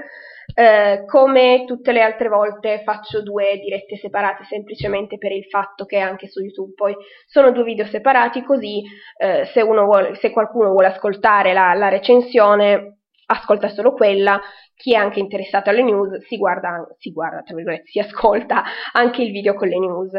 Eh, 0.55 1.05
come 1.07 1.65
tutte 1.67 1.93
le 1.93 2.03
altre 2.03 2.29
volte 2.29 2.83
faccio 2.85 3.23
due 3.23 3.59
dirette 3.59 3.97
separate 3.97 4.45
semplicemente 4.45 5.17
per 5.17 5.33
il 5.33 5.45
fatto 5.45 5.87
che 5.87 5.99
anche 5.99 6.29
su 6.29 6.41
YouTube 6.43 6.75
poi 6.75 6.95
sono 7.27 7.53
due 7.53 7.65
video 7.65 7.87
separati 7.87 8.43
così 8.43 8.83
eh, 9.17 9.47
se, 9.47 9.62
vuole, 9.62 10.15
se, 10.17 10.31
qualcuno 10.31 10.71
vuole 10.71 10.88
ascoltare 10.88 11.55
la, 11.55 11.73
la, 11.73 11.88
recensione 11.88 12.99
ascolta 13.27 13.69
solo 13.69 13.93
quella. 13.93 14.41
Chi 14.75 14.93
è 14.95 14.97
anche 14.97 15.21
interessato 15.21 15.71
alle 15.71 15.83
news 15.83 16.27
si 16.27 16.37
guarda, 16.37 16.87
si 16.99 17.12
guarda 17.12 17.43
tra 17.43 17.55
virgolette, 17.55 17.88
si 17.88 17.99
ascolta 17.99 18.62
anche 18.93 19.23
il 19.23 19.33
video 19.33 19.55
con 19.55 19.69
le 19.69 19.79
news. 19.79 20.12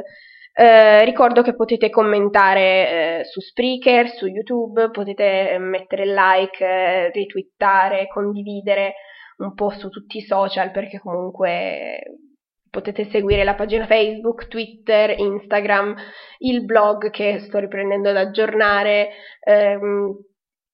Eh, 0.56 1.04
ricordo 1.04 1.42
che 1.42 1.56
potete 1.56 1.90
commentare 1.90 3.20
eh, 3.20 3.24
su 3.26 3.40
Spreaker, 3.40 4.10
su 4.10 4.28
YouTube, 4.28 4.90
potete 4.92 5.52
eh, 5.52 5.58
mettere 5.58 6.06
like, 6.06 6.64
eh, 6.64 7.12
retweetare, 7.12 8.08
condividere 8.08 8.94
un 9.38 9.54
po' 9.54 9.70
su 9.72 9.90
tutti 9.90 10.18
i 10.18 10.22
social 10.22 10.72
perché 10.72 11.00
comunque 11.00 12.02
potete 12.74 13.06
seguire 13.06 13.44
la 13.44 13.54
pagina 13.54 13.86
Facebook, 13.86 14.48
Twitter, 14.48 15.18
Instagram, 15.20 15.96
il 16.40 16.66
blog 16.66 17.12
che 17.12 17.38
sto 17.40 17.60
riprendendo 17.60 18.10
ad 18.10 18.18
aggiornare. 18.18 19.10
Ehm, 19.44 20.18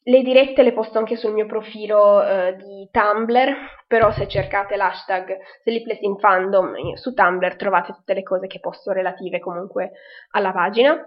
le 0.04 0.22
dirette 0.22 0.64
le 0.64 0.72
posto 0.72 0.98
anche 0.98 1.18
sul 1.18 1.34
mio 1.34 1.46
profilo 1.46 2.24
eh, 2.24 2.56
di 2.56 2.88
Tumblr, 2.90 3.54
però 3.86 4.12
se 4.12 4.30
cercate 4.30 4.78
l'hashtag 4.78 5.38
Sleepless 5.64 6.00
in 6.02 6.18
Fandom 6.18 6.74
eh, 6.76 6.98
su 6.98 7.14
Tumblr 7.14 7.58
trovate 7.58 7.92
tutte 7.92 8.14
le 8.14 8.24
cose 8.24 8.48
che 8.48 8.62
posto 8.62 8.92
relative 8.92 9.40
comunque 9.40 9.92
alla 10.32 10.54
pagina. 10.54 11.04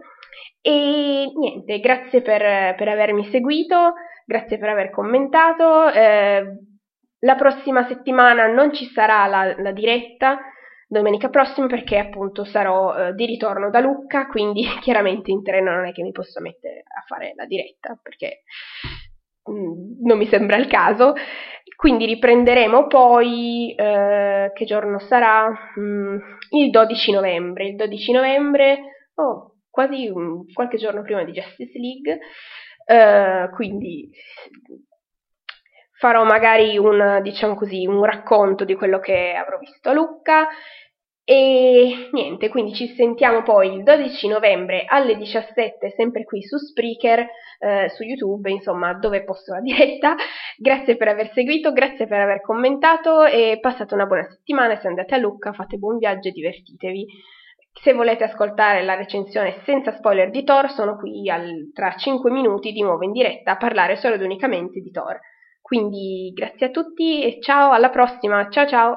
E 0.61 1.33
niente, 1.35 1.81
grazie 1.81 2.21
per, 2.21 2.75
per 2.75 2.89
avermi 2.89 3.25
seguito, 3.31 3.95
grazie 4.27 4.59
per 4.59 4.69
aver 4.69 4.91
commentato. 4.91 5.89
Eh, 5.89 6.45
la 7.25 7.35
prossima 7.37 7.87
settimana 7.87 8.47
non 8.47 8.73
ci 8.73 8.87
sarà 8.87 9.27
la, 9.27 9.55
la 9.57 9.73
diretta, 9.73 10.41
domenica 10.87 11.29
prossima 11.29 11.67
perché 11.67 11.99
appunto 11.99 12.45
sarò 12.45 12.95
eh, 12.95 13.15
di 13.15 13.27
ritorno 13.27 13.71
da 13.71 13.81
Lucca, 13.81 14.27
quindi 14.27 14.65
chiaramente 14.81 15.31
in 15.31 15.43
treno 15.43 15.73
non 15.73 15.87
è 15.87 15.93
che 15.93 16.03
mi 16.03 16.13
posso 16.13 16.41
mettere 16.41 16.81
a 16.81 17.03
fare 17.07 17.33
la 17.35 17.47
diretta 17.47 17.99
perché 18.01 18.43
mh, 19.45 19.53
mm, 19.53 20.05
non 20.05 20.19
mi 20.19 20.27
sembra 20.27 20.57
il 20.57 20.67
caso. 20.67 21.15
Quindi 21.77 22.07
riprenderemo 22.07 22.87
poi, 22.87 23.75
eh, 23.75 24.53
che 24.55 24.65
giorno 24.65 25.01
sarà? 25.01 25.53
Mm, 25.79 26.17
il 26.51 26.71
12 26.71 27.13
novembre. 27.13 27.67
Il 27.67 27.77
12 27.77 28.13
novembre, 28.13 28.79
oh, 29.15 29.57
quasi 29.71 30.09
um, 30.09 30.45
qualche 30.53 30.77
giorno 30.77 31.03
prima 31.03 31.25
di 31.25 31.33
Justice 31.33 31.79
League, 31.79 32.21
eh, 32.87 33.51
quindi 33.55 34.11
farò 36.03 36.25
magari 36.25 36.77
un, 36.79 37.21
diciamo 37.23 37.55
così, 37.55 37.87
un 37.87 38.05
racconto 38.05 38.65
di 38.65 38.75
quello 38.75 38.99
che 38.99 39.35
avrò 39.35 39.57
visto 39.59 39.89
a 39.89 39.93
Lucca 39.93 40.49
e 41.23 42.09
niente, 42.11 42.49
quindi 42.49 42.75
ci 42.75 42.89
sentiamo 42.89 43.45
poi 43.45 43.73
il 43.73 43.85
12 43.85 44.27
novembre 44.27 44.85
alle 44.85 45.15
17, 45.15 45.91
sempre 45.91 46.25
qui 46.25 46.43
su 46.43 46.57
Spreaker, 46.59 47.25
eh, 47.61 47.89
su 47.91 48.03
YouTube, 48.03 48.51
insomma, 48.51 48.95
dove 48.95 49.23
posto 49.23 49.53
la 49.53 49.61
diretta. 49.61 50.17
Grazie 50.57 50.97
per 50.97 51.07
aver 51.07 51.31
seguito, 51.35 51.71
grazie 51.71 52.09
per 52.09 52.19
aver 52.19 52.41
commentato 52.41 53.25
e 53.25 53.59
passate 53.61 53.95
una 53.95 54.07
buona 54.07 54.25
settimana. 54.29 54.81
Se 54.81 54.89
andate 54.89 55.15
a 55.15 55.19
Lucca, 55.19 55.53
fate 55.53 55.77
buon 55.77 55.99
viaggio 55.99 56.31
e 56.31 56.33
divertitevi. 56.33 57.07
Se 57.81 57.93
volete 57.93 58.25
ascoltare 58.25 58.83
la 58.83 58.97
recensione 58.97 59.61
senza 59.65 59.93
spoiler 59.93 60.31
di 60.31 60.43
Thor, 60.43 60.69
sono 60.73 60.97
qui 60.97 61.31
al, 61.31 61.71
tra 61.73 61.95
5 61.95 62.29
minuti 62.29 62.73
di 62.73 62.83
nuovo 62.83 63.05
in 63.05 63.13
diretta 63.13 63.53
a 63.53 63.57
parlare 63.57 63.95
solo 63.95 64.17
ed 64.17 64.23
unicamente 64.23 64.81
di 64.81 64.91
Thor. 64.91 65.21
Quindi 65.73 66.33
grazie 66.35 66.67
a 66.67 66.71
tutti 66.71 67.25
e 67.25 67.41
ciao, 67.41 67.73
alla 67.73 67.89
prossima, 67.89 68.47
ciao 68.51 68.69
ciao! 68.69 68.97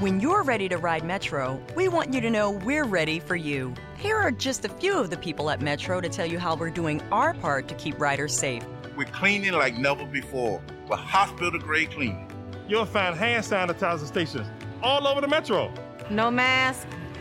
When 0.00 0.20
you're 0.20 0.42
ready 0.42 0.68
to 0.68 0.76
ride 0.76 1.04
Metro, 1.04 1.58
we 1.74 1.88
want 1.88 2.12
you 2.12 2.20
to 2.20 2.28
know 2.28 2.50
we're 2.50 2.84
ready 2.84 3.18
for 3.18 3.34
you. 3.34 3.72
Here 3.96 4.14
are 4.14 4.30
just 4.30 4.66
a 4.66 4.68
few 4.68 4.98
of 4.98 5.08
the 5.08 5.16
people 5.16 5.48
at 5.48 5.62
Metro 5.62 6.02
to 6.02 6.08
tell 6.10 6.26
you 6.26 6.38
how 6.38 6.54
we're 6.54 6.68
doing 6.68 7.00
our 7.10 7.32
part 7.32 7.66
to 7.68 7.74
keep 7.76 7.98
riders 7.98 8.36
safe. 8.36 8.62
We're 8.94 9.06
cleaning 9.06 9.54
like 9.54 9.78
never 9.78 10.04
before 10.04 10.60
with 10.86 10.98
hospital 10.98 11.58
grade 11.58 11.90
cleaning. 11.90 12.30
You'll 12.68 12.84
find 12.84 13.16
hand 13.16 13.42
sanitizer 13.42 14.06
stations 14.06 14.46
all 14.82 15.06
over 15.06 15.22
the 15.22 15.28
Metro. 15.28 15.72
No 16.10 16.30
mask, 16.30 16.86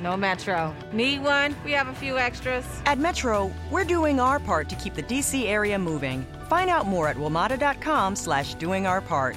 no 0.00 0.16
Metro. 0.16 0.74
Need 0.92 1.22
one? 1.22 1.54
We 1.64 1.72
have 1.72 1.88
a 1.88 1.94
few 1.94 2.18
extras. 2.18 2.64
At 2.86 2.98
Metro, 2.98 3.52
we're 3.70 3.84
doing 3.84 4.20
our 4.20 4.38
part 4.38 4.68
to 4.70 4.76
keep 4.76 4.94
the 4.94 5.02
DC 5.02 5.46
area 5.46 5.78
moving. 5.78 6.26
Find 6.48 6.68
out 6.70 6.86
more 6.86 7.08
at 7.08 7.16
WMATA.com 7.16 8.16
slash 8.16 8.54
doing 8.54 8.86
our 8.86 9.00
part. 9.00 9.36